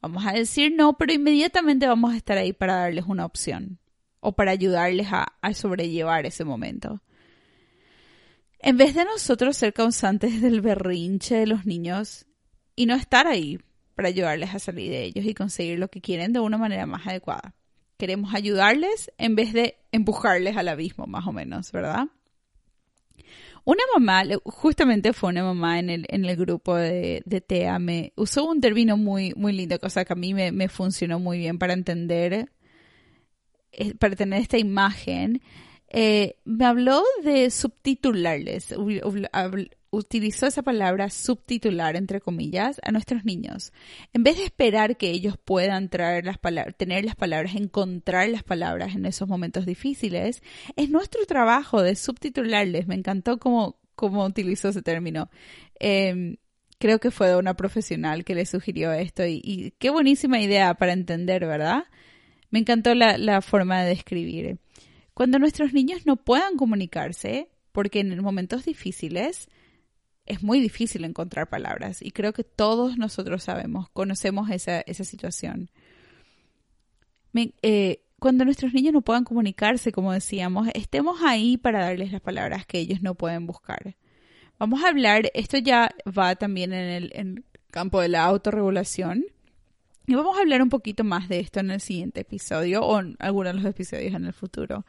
vamos 0.00 0.24
a 0.26 0.32
decir 0.32 0.72
no, 0.74 0.96
pero 0.96 1.12
inmediatamente 1.12 1.86
vamos 1.86 2.14
a 2.14 2.16
estar 2.16 2.38
ahí 2.38 2.52
para 2.52 2.76
darles 2.76 3.06
una 3.06 3.26
opción 3.26 3.78
o 4.20 4.32
para 4.32 4.52
ayudarles 4.52 5.08
a, 5.10 5.34
a 5.40 5.52
sobrellevar 5.52 6.26
ese 6.26 6.44
momento. 6.44 7.02
En 8.66 8.78
vez 8.78 8.94
de 8.94 9.04
nosotros 9.04 9.58
ser 9.58 9.74
causantes 9.74 10.40
del 10.40 10.62
berrinche 10.62 11.34
de 11.34 11.46
los 11.46 11.66
niños 11.66 12.24
y 12.74 12.86
no 12.86 12.94
estar 12.94 13.26
ahí 13.26 13.60
para 13.94 14.08
ayudarles 14.08 14.54
a 14.54 14.58
salir 14.58 14.90
de 14.90 15.04
ellos 15.04 15.26
y 15.26 15.34
conseguir 15.34 15.78
lo 15.78 15.88
que 15.88 16.00
quieren 16.00 16.32
de 16.32 16.40
una 16.40 16.56
manera 16.56 16.86
más 16.86 17.06
adecuada. 17.06 17.54
Queremos 17.98 18.34
ayudarles 18.34 19.12
en 19.18 19.36
vez 19.36 19.52
de 19.52 19.76
empujarles 19.92 20.56
al 20.56 20.68
abismo, 20.68 21.06
más 21.06 21.26
o 21.26 21.32
menos, 21.32 21.72
¿verdad? 21.72 22.06
Una 23.64 23.82
mamá, 23.92 24.22
justamente 24.44 25.12
fue 25.12 25.28
una 25.28 25.44
mamá 25.44 25.78
en 25.78 25.90
el, 25.90 26.06
en 26.08 26.24
el 26.24 26.34
grupo 26.34 26.74
de, 26.74 27.22
de 27.26 27.42
TEA, 27.42 27.78
me 27.78 28.14
usó 28.16 28.46
un 28.48 28.62
término 28.62 28.96
muy, 28.96 29.34
muy 29.36 29.52
lindo, 29.52 29.78
cosa 29.78 30.06
que 30.06 30.14
a 30.14 30.16
mí 30.16 30.32
me, 30.32 30.52
me 30.52 30.70
funcionó 30.70 31.18
muy 31.18 31.36
bien 31.36 31.58
para 31.58 31.74
entender, 31.74 32.50
eh, 33.72 33.94
para 33.96 34.16
tener 34.16 34.40
esta 34.40 34.56
imagen. 34.56 35.42
Eh, 35.96 36.38
me 36.44 36.64
habló 36.64 37.04
de 37.22 37.48
subtitularles, 37.50 38.74
utilizó 39.90 40.48
esa 40.48 40.62
palabra 40.62 41.08
subtitular, 41.08 41.94
entre 41.94 42.20
comillas, 42.20 42.80
a 42.82 42.90
nuestros 42.90 43.24
niños. 43.24 43.72
En 44.12 44.24
vez 44.24 44.38
de 44.38 44.44
esperar 44.44 44.96
que 44.96 45.10
ellos 45.10 45.36
puedan 45.38 45.88
traer 45.90 46.26
las 46.26 46.36
palabras, 46.36 46.74
tener 46.76 47.04
las 47.04 47.14
palabras, 47.14 47.54
encontrar 47.54 48.28
las 48.28 48.42
palabras 48.42 48.96
en 48.96 49.06
esos 49.06 49.28
momentos 49.28 49.66
difíciles, 49.66 50.42
es 50.74 50.90
nuestro 50.90 51.24
trabajo 51.26 51.80
de 51.80 51.94
subtitularles. 51.94 52.88
Me 52.88 52.96
encantó 52.96 53.38
cómo, 53.38 53.78
cómo 53.94 54.24
utilizó 54.24 54.70
ese 54.70 54.82
término. 54.82 55.30
Em, 55.78 56.38
creo 56.80 56.98
que 56.98 57.12
fue 57.12 57.36
una 57.36 57.54
profesional 57.54 58.24
que 58.24 58.34
le 58.34 58.46
sugirió 58.46 58.92
esto 58.92 59.24
y, 59.24 59.72
qué 59.78 59.90
buenísima 59.90 60.40
idea 60.40 60.74
para 60.74 60.92
entender, 60.92 61.46
¿verdad? 61.46 61.84
Me 62.50 62.58
encantó 62.58 62.96
la, 62.96 63.16
la 63.16 63.42
forma 63.42 63.82
de 63.84 63.90
describir. 63.90 64.58
Cuando 65.14 65.38
nuestros 65.38 65.72
niños 65.72 66.06
no 66.06 66.16
puedan 66.16 66.56
comunicarse, 66.56 67.48
porque 67.72 68.00
en 68.00 68.20
momentos 68.22 68.64
difíciles 68.64 69.48
es 70.26 70.42
muy 70.42 70.60
difícil 70.60 71.04
encontrar 71.04 71.48
palabras 71.48 72.00
y 72.02 72.10
creo 72.10 72.32
que 72.32 72.44
todos 72.44 72.96
nosotros 72.96 73.42
sabemos, 73.42 73.88
conocemos 73.90 74.50
esa, 74.50 74.80
esa 74.80 75.04
situación. 75.04 75.70
Eh, 77.62 78.00
cuando 78.18 78.44
nuestros 78.44 78.72
niños 78.72 78.94
no 78.94 79.02
puedan 79.02 79.24
comunicarse, 79.24 79.92
como 79.92 80.12
decíamos, 80.12 80.68
estemos 80.72 81.20
ahí 81.22 81.56
para 81.56 81.80
darles 81.80 82.12
las 82.12 82.22
palabras 82.22 82.64
que 82.64 82.78
ellos 82.78 83.02
no 83.02 83.14
pueden 83.14 83.46
buscar. 83.46 83.96
Vamos 84.58 84.82
a 84.82 84.88
hablar, 84.88 85.30
esto 85.34 85.58
ya 85.58 85.94
va 86.06 86.36
también 86.36 86.72
en 86.72 86.88
el, 86.88 87.10
en 87.14 87.44
campo 87.70 88.00
de 88.00 88.08
la 88.08 88.24
autorregulación. 88.24 89.24
Y 90.06 90.14
vamos 90.14 90.36
a 90.36 90.40
hablar 90.40 90.62
un 90.62 90.68
poquito 90.68 91.04
más 91.04 91.28
de 91.28 91.40
esto 91.40 91.60
en 91.60 91.70
el 91.70 91.80
siguiente 91.80 92.20
episodio 92.20 92.82
o 92.82 93.00
en 93.00 93.16
algunos 93.18 93.54
de 93.54 93.60
los 93.60 93.70
episodios 93.70 94.14
en 94.14 94.26
el 94.26 94.32
futuro. 94.32 94.84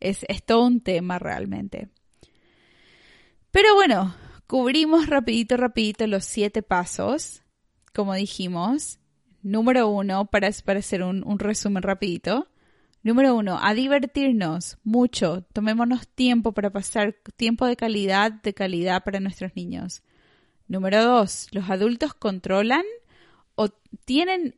Es, 0.00 0.24
es 0.28 0.44
todo 0.44 0.66
un 0.66 0.80
tema 0.80 1.18
realmente. 1.18 1.88
Pero 3.50 3.74
bueno, 3.74 4.14
Cubrimos 4.48 5.08
rapidito, 5.08 5.58
rapidito 5.58 6.06
los 6.06 6.24
siete 6.24 6.62
pasos, 6.62 7.42
como 7.92 8.14
dijimos. 8.14 8.98
Número 9.42 9.88
uno, 9.88 10.24
para, 10.24 10.48
para 10.64 10.78
hacer 10.78 11.02
un, 11.02 11.22
un 11.22 11.38
resumen 11.38 11.82
rapidito. 11.82 12.48
Número 13.02 13.36
uno, 13.36 13.58
a 13.60 13.74
divertirnos 13.74 14.78
mucho. 14.84 15.42
Tomémonos 15.52 16.08
tiempo 16.08 16.52
para 16.52 16.70
pasar 16.70 17.14
tiempo 17.36 17.66
de 17.66 17.76
calidad, 17.76 18.32
de 18.32 18.54
calidad 18.54 19.04
para 19.04 19.20
nuestros 19.20 19.54
niños. 19.54 20.02
Número 20.66 21.04
dos, 21.04 21.48
los 21.52 21.68
adultos 21.68 22.14
controlan 22.14 22.84
o 23.58 23.70
tienen, 24.04 24.54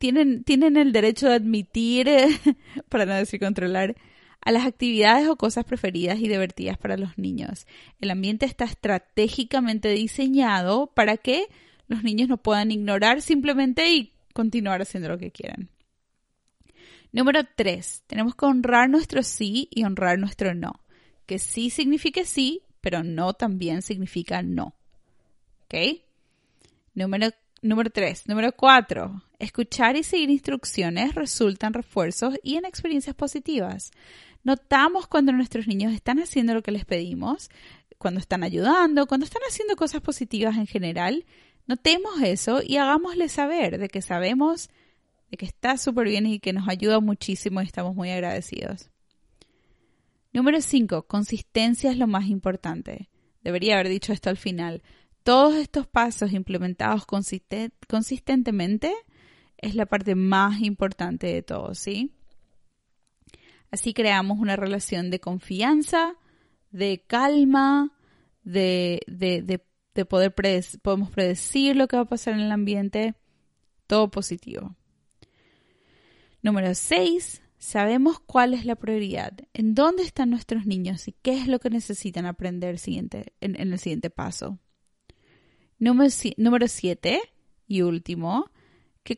tienen, 0.00 0.42
tienen 0.42 0.76
el 0.76 0.92
derecho 0.92 1.28
de 1.28 1.34
admitir, 1.34 2.08
para 2.88 3.06
no 3.06 3.14
decir 3.14 3.38
controlar, 3.38 3.94
a 4.40 4.50
las 4.50 4.66
actividades 4.66 5.28
o 5.28 5.36
cosas 5.36 5.64
preferidas 5.64 6.18
y 6.18 6.26
divertidas 6.26 6.78
para 6.78 6.96
los 6.96 7.16
niños. 7.16 7.68
El 8.00 8.10
ambiente 8.10 8.44
está 8.44 8.64
estratégicamente 8.64 9.88
diseñado 9.90 10.88
para 10.88 11.16
que 11.16 11.46
los 11.86 12.02
niños 12.02 12.28
no 12.28 12.38
puedan 12.38 12.72
ignorar 12.72 13.22
simplemente 13.22 13.88
y 13.88 14.14
continuar 14.32 14.82
haciendo 14.82 15.08
lo 15.08 15.18
que 15.18 15.30
quieran. 15.30 15.70
Número 17.12 17.42
3. 17.44 18.02
Tenemos 18.08 18.34
que 18.34 18.46
honrar 18.46 18.90
nuestro 18.90 19.22
sí 19.22 19.68
y 19.70 19.84
honrar 19.84 20.18
nuestro 20.18 20.54
no. 20.54 20.80
Que 21.24 21.38
sí 21.38 21.70
signifique 21.70 22.24
sí, 22.24 22.62
pero 22.80 23.04
no 23.04 23.34
también 23.34 23.82
significa 23.82 24.42
no. 24.42 24.74
¿Ok? 25.64 26.02
Número, 26.94 27.30
número 27.62 27.90
3. 27.90 28.28
Número 28.28 28.52
4. 28.52 29.22
Escuchar 29.38 29.96
y 29.96 30.02
seguir 30.02 30.30
instrucciones 30.30 31.14
resultan 31.14 31.72
refuerzos 31.72 32.34
y 32.42 32.56
en 32.56 32.64
experiencias 32.64 33.14
positivas. 33.14 33.90
Notamos 34.44 35.06
cuando 35.06 35.32
nuestros 35.32 35.66
niños 35.66 35.92
están 35.92 36.20
haciendo 36.20 36.54
lo 36.54 36.62
que 36.62 36.70
les 36.70 36.84
pedimos, 36.84 37.50
cuando 37.98 38.20
están 38.20 38.44
ayudando, 38.44 39.06
cuando 39.06 39.24
están 39.24 39.42
haciendo 39.48 39.76
cosas 39.76 40.00
positivas 40.00 40.56
en 40.56 40.66
general. 40.66 41.24
Notemos 41.66 42.20
eso 42.22 42.60
y 42.64 42.76
hagámosles 42.76 43.32
saber 43.32 43.78
de 43.78 43.88
que 43.88 44.02
sabemos 44.02 44.70
de 45.30 45.36
que 45.36 45.46
está 45.46 45.76
súper 45.76 46.06
bien 46.06 46.26
y 46.26 46.38
que 46.38 46.52
nos 46.52 46.68
ayuda 46.68 47.00
muchísimo 47.00 47.60
y 47.60 47.64
estamos 47.64 47.96
muy 47.96 48.10
agradecidos. 48.10 48.90
Número 50.32 50.60
5. 50.60 51.06
Consistencia 51.06 51.90
es 51.90 51.96
lo 51.96 52.06
más 52.06 52.26
importante. 52.26 53.08
Debería 53.42 53.74
haber 53.74 53.88
dicho 53.88 54.12
esto 54.12 54.30
al 54.30 54.36
final. 54.36 54.82
Todos 55.26 55.56
estos 55.56 55.88
pasos 55.88 56.32
implementados 56.32 57.04
consistentemente 57.04 58.94
es 59.58 59.74
la 59.74 59.84
parte 59.84 60.14
más 60.14 60.60
importante 60.60 61.26
de 61.26 61.42
todo, 61.42 61.74
¿sí? 61.74 62.12
Así 63.72 63.92
creamos 63.92 64.38
una 64.38 64.54
relación 64.54 65.10
de 65.10 65.18
confianza, 65.18 66.14
de 66.70 67.02
calma, 67.04 67.92
de, 68.44 69.00
de, 69.08 70.04
poder 70.04 70.32
predecir 70.32 71.74
lo 71.74 71.88
que 71.88 71.96
va 71.96 72.02
a 72.02 72.08
pasar 72.08 72.34
en 72.34 72.42
el 72.42 72.52
ambiente, 72.52 73.16
todo 73.88 74.08
positivo. 74.12 74.76
Número 76.40 76.72
6. 76.72 77.42
Sabemos 77.58 78.20
cuál 78.20 78.54
es 78.54 78.64
la 78.64 78.76
prioridad, 78.76 79.32
en 79.54 79.74
dónde 79.74 80.04
están 80.04 80.30
nuestros 80.30 80.66
niños 80.66 81.08
y 81.08 81.16
qué 81.20 81.36
es 81.36 81.48
lo 81.48 81.58
que 81.58 81.70
necesitan 81.70 82.26
aprender 82.26 82.78
siguiente, 82.78 83.34
en, 83.40 83.56
el 83.56 83.76
siguiente 83.80 84.08
paso. 84.08 84.60
Número 85.78 86.68
7 86.68 87.20
y 87.68 87.82
último, 87.82 88.50
que, 89.02 89.16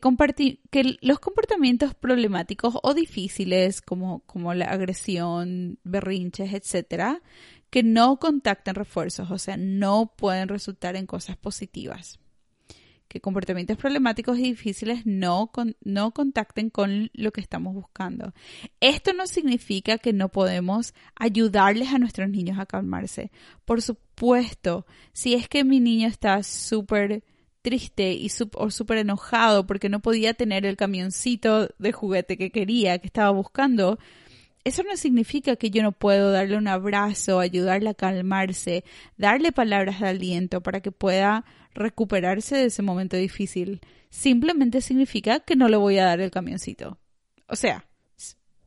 que 0.69 0.97
los 1.01 1.19
comportamientos 1.19 1.95
problemáticos 1.95 2.77
o 2.83 2.93
difíciles 2.93 3.81
como, 3.81 4.19
como 4.25 4.53
la 4.53 4.65
agresión, 4.65 5.79
berrinches, 5.83 6.53
etcétera, 6.53 7.21
que 7.69 7.83
no 7.83 8.17
contacten 8.17 8.75
refuerzos, 8.75 9.31
o 9.31 9.37
sea, 9.37 9.57
no 9.57 10.13
pueden 10.15 10.47
resultar 10.47 10.95
en 10.95 11.05
cosas 11.05 11.37
positivas. 11.37 12.19
Que 13.09 13.19
comportamientos 13.19 13.75
problemáticos 13.75 14.37
y 14.37 14.43
difíciles 14.43 15.05
no, 15.05 15.51
no 15.81 16.11
contacten 16.11 16.69
con 16.69 17.09
lo 17.13 17.31
que 17.31 17.41
estamos 17.41 17.73
buscando. 17.73 18.33
Esto 18.79 19.13
no 19.13 19.27
significa 19.27 19.97
que 19.97 20.13
no 20.13 20.29
podemos 20.29 20.93
ayudarles 21.15 21.89
a 21.89 21.99
nuestros 21.99 22.29
niños 22.29 22.59
a 22.59 22.65
calmarse. 22.65 23.31
Por 23.65 23.81
supuesto, 23.81 24.85
si 25.11 25.33
es 25.33 25.49
que 25.49 25.63
mi 25.63 25.79
niño 25.79 26.07
está 26.07 26.43
súper 26.43 27.23
triste 27.61 28.13
y 28.13 28.31
o 28.53 28.69
súper 28.69 28.99
enojado 28.99 29.65
porque 29.65 29.89
no 29.89 29.99
podía 29.99 30.33
tener 30.33 30.65
el 30.65 30.77
camioncito 30.77 31.69
de 31.77 31.91
juguete 31.91 32.37
que 32.37 32.51
quería, 32.51 32.99
que 32.99 33.07
estaba 33.07 33.31
buscando, 33.31 33.99
eso 34.63 34.83
no 34.83 34.95
significa 34.97 35.55
que 35.55 35.71
yo 35.71 35.81
no 35.83 35.91
puedo 35.91 36.31
darle 36.31 36.57
un 36.57 36.67
abrazo, 36.67 37.39
ayudarle 37.39 37.89
a 37.89 37.93
calmarse, 37.93 38.83
darle 39.17 39.51
palabras 39.51 39.99
de 39.99 40.07
aliento 40.07 40.61
para 40.61 40.81
que 40.81 40.91
pueda 40.91 41.45
recuperarse 41.73 42.57
de 42.57 42.65
ese 42.65 42.81
momento 42.81 43.17
difícil. 43.17 43.81
Simplemente 44.09 44.81
significa 44.81 45.39
que 45.39 45.55
no 45.55 45.67
le 45.67 45.77
voy 45.77 45.97
a 45.97 46.05
dar 46.05 46.19
el 46.19 46.31
camioncito. 46.31 46.97
O 47.47 47.55
sea, 47.55 47.85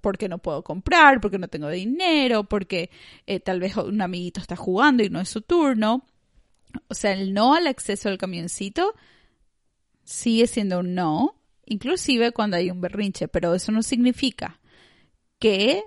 porque 0.00 0.28
no 0.28 0.38
puedo 0.38 0.62
comprar, 0.62 1.20
porque 1.20 1.38
no 1.38 1.48
tengo 1.48 1.68
dinero, 1.68 2.44
porque 2.44 2.90
eh, 3.26 3.40
tal 3.40 3.61
vez 3.61 3.76
un 3.76 4.03
amiguito 4.03 4.40
está 4.40 4.57
jugando 4.57 5.03
y 5.03 5.11
no 5.11 5.20
es 5.20 5.28
su 5.28 5.42
turno. 5.42 6.05
O 6.88 6.94
sea, 6.94 7.12
el 7.12 7.32
no 7.32 7.55
al 7.55 7.66
acceso 7.66 8.09
al 8.09 8.18
camioncito 8.18 8.94
sigue 10.05 10.46
siendo 10.46 10.80
un 10.80 10.94
no, 10.94 11.36
inclusive 11.64 12.32
cuando 12.32 12.57
hay 12.57 12.70
un 12.70 12.80
berrinche, 12.80 13.28
pero 13.28 13.55
eso 13.55 13.72
no 13.72 13.82
significa 13.82 14.61
que 15.38 15.82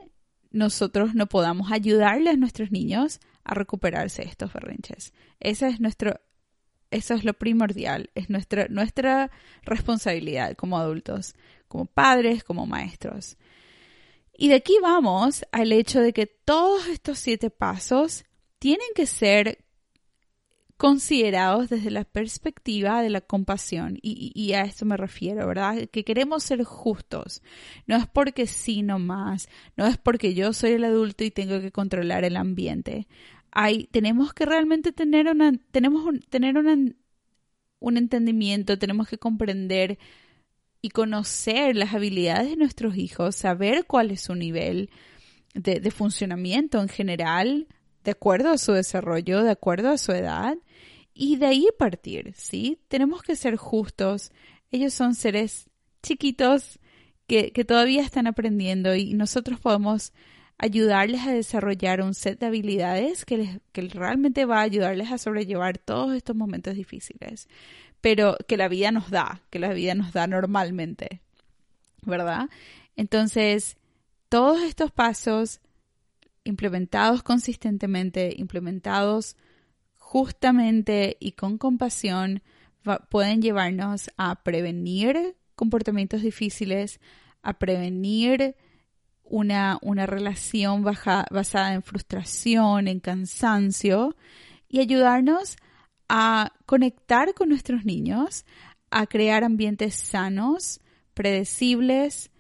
nosotros 0.52 1.16
no 1.16 1.28
podamos 1.28 1.72
ayudarle 1.72 2.30
a 2.30 2.38
nuestros 2.38 2.72
niños 2.72 3.20
a 3.44 3.54
recuperarse 3.54 4.24
de 4.24 4.30
estos 4.30 4.54
berrinches. 4.54 5.14
Ese 5.40 5.68
es 5.68 5.80
nuestro, 5.82 6.20
eso 6.96 7.14
es 7.14 7.24
lo 7.24 7.34
primordial, 7.34 8.10
es 8.16 8.30
nuestra, 8.30 8.68
nuestra 8.70 9.32
responsabilidad 9.64 10.56
como 10.56 10.78
adultos, 10.78 11.36
como 11.68 11.86
padres, 11.86 12.44
como 12.44 12.66
maestros. 12.66 13.38
Y 14.38 14.50
de 14.50 14.56
aquí 14.56 14.78
vamos 14.82 15.46
al 15.52 15.72
hecho 15.72 16.02
de 16.02 16.14
que 16.14 16.26
todos 16.26 16.88
estos 16.88 17.20
siete 17.20 17.50
pasos 17.50 18.26
tienen 18.60 18.88
que 18.96 19.06
ser 19.06 19.66
considerados 20.78 21.70
desde 21.70 21.90
la 21.90 22.04
perspectiva 22.04 23.02
de 23.02 23.10
la 23.10 23.22
compasión. 23.22 23.98
Y, 24.02 24.54
a 24.54 24.64
esto 24.64 24.86
me 24.86 24.98
refiero, 24.98 25.48
¿verdad? 25.48 25.88
Que 25.90 26.04
queremos 26.04 26.44
ser 26.44 26.64
justos. 26.64 27.42
No 27.88 27.96
es 27.96 28.08
porque 28.08 28.46
sí 28.46 28.82
nomás, 28.84 29.48
no 29.78 29.88
es 29.88 29.98
porque 29.98 30.34
yo 30.34 30.52
soy 30.54 30.72
el 30.72 30.84
adulto 30.84 31.24
y 31.24 31.32
tengo 31.32 31.62
que 31.62 31.72
controlar 31.72 32.26
el 32.26 32.36
ambiente. 32.36 33.08
Hay, 33.56 33.86
tenemos 33.86 34.34
que 34.34 34.46
realmente 34.46 34.92
tener 34.92 35.28
una, 35.28 35.54
tenemos 35.72 36.04
tener 36.30 36.56
un 36.58 37.98
entendimiento, 37.98 38.78
tenemos 38.78 39.08
que 39.08 39.18
comprender 39.18 39.98
y 40.82 40.90
conocer 40.90 41.76
las 41.76 41.96
habilidades 41.96 42.52
de 42.52 42.58
nuestros 42.58 42.98
hijos, 42.98 43.36
saber 43.36 43.86
cuál 43.88 44.12
es 44.12 44.22
su 44.22 44.36
nivel 44.36 44.92
de, 45.56 45.80
de 45.80 45.92
funcionamiento 45.92 46.80
en 46.80 46.90
general, 46.90 47.68
de 48.04 48.12
acuerdo 48.12 48.52
a 48.52 48.60
su 48.60 48.74
desarrollo, 48.74 49.42
de 49.42 49.52
acuerdo 49.52 49.90
a 49.90 49.98
su 49.98 50.12
edad, 50.12 50.58
y 51.16 51.38
de 51.38 51.46
ahí 51.46 51.68
partir, 51.80 52.34
¿sí? 52.36 52.78
Tenemos 52.90 53.24
que 53.24 53.38
ser 53.38 53.56
justos. 53.56 54.32
Ellos 54.70 54.94
son 54.94 55.16
seres 55.16 55.70
chiquitos 56.04 56.78
que, 57.26 57.52
que 57.52 57.64
todavía 57.64 58.04
están 58.04 58.28
aprendiendo 58.28 58.94
y 58.96 59.14
nosotros 59.14 59.60
podemos 59.62 60.12
ayudarles 60.58 61.22
a 61.22 61.34
desarrollar 61.34 62.02
un 62.02 62.14
set 62.14 62.40
de 62.40 62.46
habilidades 62.46 63.26
que, 63.26 63.38
les, 63.38 63.60
que 63.72 63.82
realmente 63.82 64.46
va 64.46 64.60
a 64.60 64.64
ayudarles 64.64 65.12
a 65.12 65.18
sobrellevar 65.18 65.78
todos 65.78 66.16
estos 66.16 66.36
momentos 66.36 66.76
difíciles, 66.76 67.50
pero 68.02 68.38
que 68.48 68.58
la 68.58 68.68
vida 68.68 68.92
nos 68.92 69.10
da, 69.10 69.42
que 69.50 69.60
la 69.60 69.74
vida 69.74 69.96
nos 69.96 70.14
da 70.14 70.28
normalmente, 70.28 71.22
¿verdad? 72.04 72.50
Entonces, 72.96 73.78
todos 74.30 74.62
estos 74.62 74.92
pasos 74.92 75.60
implementados 76.44 77.24
consistentemente, 77.24 78.34
implementados 78.38 79.36
justamente 79.98 81.18
y 81.20 81.34
con 81.34 81.58
compasión 81.58 82.42
pueden 83.10 83.42
llevarnos 83.42 84.12
a 84.18 84.44
prevenir 84.44 85.36
comportamientos 85.56 86.22
difíciles, 86.22 87.00
a 87.42 87.54
prevenir 87.58 88.56
una, 89.26 89.78
una 89.82 90.06
relación 90.06 90.84
basada 90.84 91.74
en 91.74 91.84
frustración, 91.84 92.88
en 92.88 93.00
cansancio 93.00 94.16
y 94.70 94.80
ayudarnos 94.80 95.58
a 96.08 96.54
conectar 96.66 97.34
con 97.34 97.50
nuestros 97.50 97.86
niños, 97.86 98.46
a 98.92 99.08
crear 99.08 99.44
ambientes 99.44 99.96
sanos, 99.96 100.80
predecibles, 101.14 102.32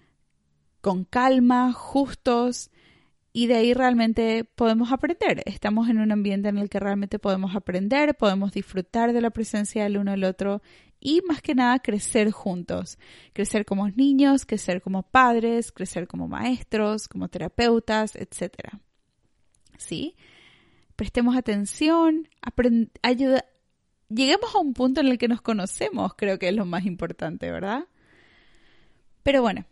con 0.81 1.03
calma, 1.03 1.73
justos, 1.73 2.69
y 3.35 3.47
de 3.47 3.55
ahí 3.55 3.73
realmente 3.73 4.45
podemos 4.45 4.93
aprender. 4.93 5.43
Estamos 5.45 5.89
en 5.89 5.99
un 5.99 6.13
ambiente 6.13 6.47
en 6.47 6.57
el 6.57 6.69
que 6.69 6.79
realmente 6.79 7.19
podemos 7.19 7.53
aprender, 7.53 8.15
podemos 8.15 8.53
disfrutar 8.53 9.11
de 9.11 9.19
la 9.19 9.29
presencia 9.29 9.83
del 9.83 9.97
uno 9.97 10.11
del 10.11 10.23
otro 10.23 10.61
y 11.01 11.19
más 11.27 11.41
que 11.41 11.53
nada 11.53 11.79
crecer 11.79 12.31
juntos, 12.31 12.97
crecer 13.33 13.65
como 13.65 13.89
niños, 13.89 14.45
crecer 14.45 14.81
como 14.81 15.03
padres, 15.03 15.73
crecer 15.73 16.07
como 16.07 16.29
maestros, 16.29 17.09
como 17.09 17.27
terapeutas, 17.27 18.15
etc. 18.15 18.53
¿Sí? 19.77 20.15
Prestemos 20.95 21.35
atención, 21.35 22.29
ayuda 23.01 23.43
lleguemos 24.07 24.55
a 24.55 24.59
un 24.59 24.73
punto 24.73 25.01
en 25.01 25.07
el 25.07 25.17
que 25.17 25.27
nos 25.27 25.41
conocemos, 25.41 26.13
creo 26.15 26.39
que 26.39 26.47
es 26.47 26.55
lo 26.55 26.63
más 26.63 26.85
importante, 26.85 27.51
¿verdad? 27.51 27.83
Pero 29.23 29.41
bueno, 29.41 29.65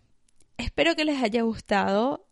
Espero 0.64 0.96
que 0.96 1.04
les 1.04 1.22
haya 1.22 1.42
gustado. 1.42 2.26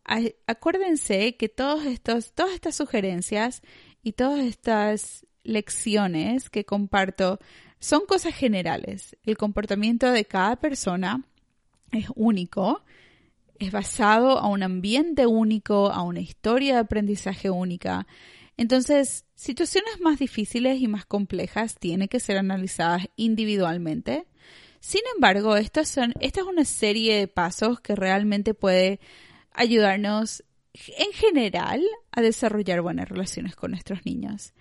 Acuérdense 0.48 1.36
que 1.36 1.50
todos 1.50 1.86
estos, 1.86 2.32
todas 2.32 2.54
estas 2.54 2.76
sugerencias 2.76 3.62
y 4.04 4.14
todas 4.14 4.40
estas 4.40 5.28
lecciones 5.44 6.50
que 6.50 6.64
comparto 6.64 7.40
son 7.80 8.06
cosas 8.06 8.34
generales. 8.34 9.18
El 9.24 9.36
comportamiento 9.36 10.10
de 10.10 10.24
cada 10.24 10.56
persona 10.56 11.26
es 11.92 12.06
único, 12.16 12.86
es 13.60 13.74
basado 13.74 14.40
a 14.40 14.48
un 14.48 14.64
ambiente 14.64 15.26
único, 15.26 15.92
a 15.92 16.02
una 16.02 16.22
historia 16.22 16.76
de 16.76 16.80
aprendizaje 16.80 17.50
única. 17.50 18.08
Entonces, 18.56 19.26
situaciones 19.36 20.00
más 20.00 20.20
difíciles 20.20 20.80
y 20.80 20.88
más 20.88 21.06
complejas 21.06 21.76
tienen 21.76 22.08
que 22.08 22.22
ser 22.22 22.38
analizadas 22.38 23.10
individualmente 23.18 24.26
sin 24.82 25.02
embargo, 25.16 25.56
estas 25.56 25.88
son, 25.88 26.14
esta 26.20 26.42
es 26.42 26.48
una 26.48 26.66
serie 26.66 27.16
de 27.16 27.28
pasos 27.28 27.80
que 27.80 27.96
realmente 27.96 28.56
puede 28.56 29.00
ayudarnos 29.54 30.44
en 30.74 31.12
general 31.14 31.84
a 32.12 32.22
desarrollar 32.22 32.82
buenas 32.82 33.08
relaciones 33.08 33.56
con 33.56 33.72
nuestros 33.72 34.04
niños. 34.06 34.54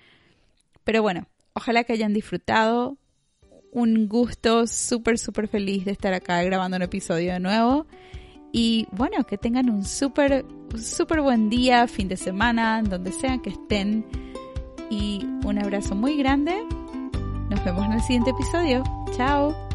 Pero 0.84 1.00
bueno, 1.00 1.26
ojalá 1.54 1.84
que 1.84 1.94
hayan 1.94 2.12
disfrutado. 2.12 2.98
Un 3.72 4.08
gusto 4.08 4.66
súper, 4.66 5.18
súper 5.18 5.48
feliz 5.48 5.86
de 5.86 5.92
estar 5.92 6.12
acá 6.12 6.42
grabando 6.42 6.76
un 6.76 6.82
episodio 6.82 7.32
de 7.32 7.40
nuevo. 7.40 7.86
Y 8.52 8.88
bueno, 8.92 9.24
que 9.24 9.38
tengan 9.38 9.70
un 9.70 9.84
súper, 9.84 10.44
súper 10.76 11.22
buen 11.22 11.48
día, 11.48 11.88
fin 11.88 12.08
de 12.08 12.18
semana, 12.18 12.82
donde 12.82 13.12
sea 13.12 13.38
que 13.38 13.50
estén. 13.50 14.04
Y 14.90 15.24
un 15.46 15.58
abrazo 15.58 15.94
muy 15.94 16.18
grande. 16.18 16.56
Nos 17.48 17.64
vemos 17.64 17.86
en 17.86 17.92
el 17.92 18.02
siguiente 18.02 18.30
episodio. 18.30 18.82
Chao. 19.16 19.69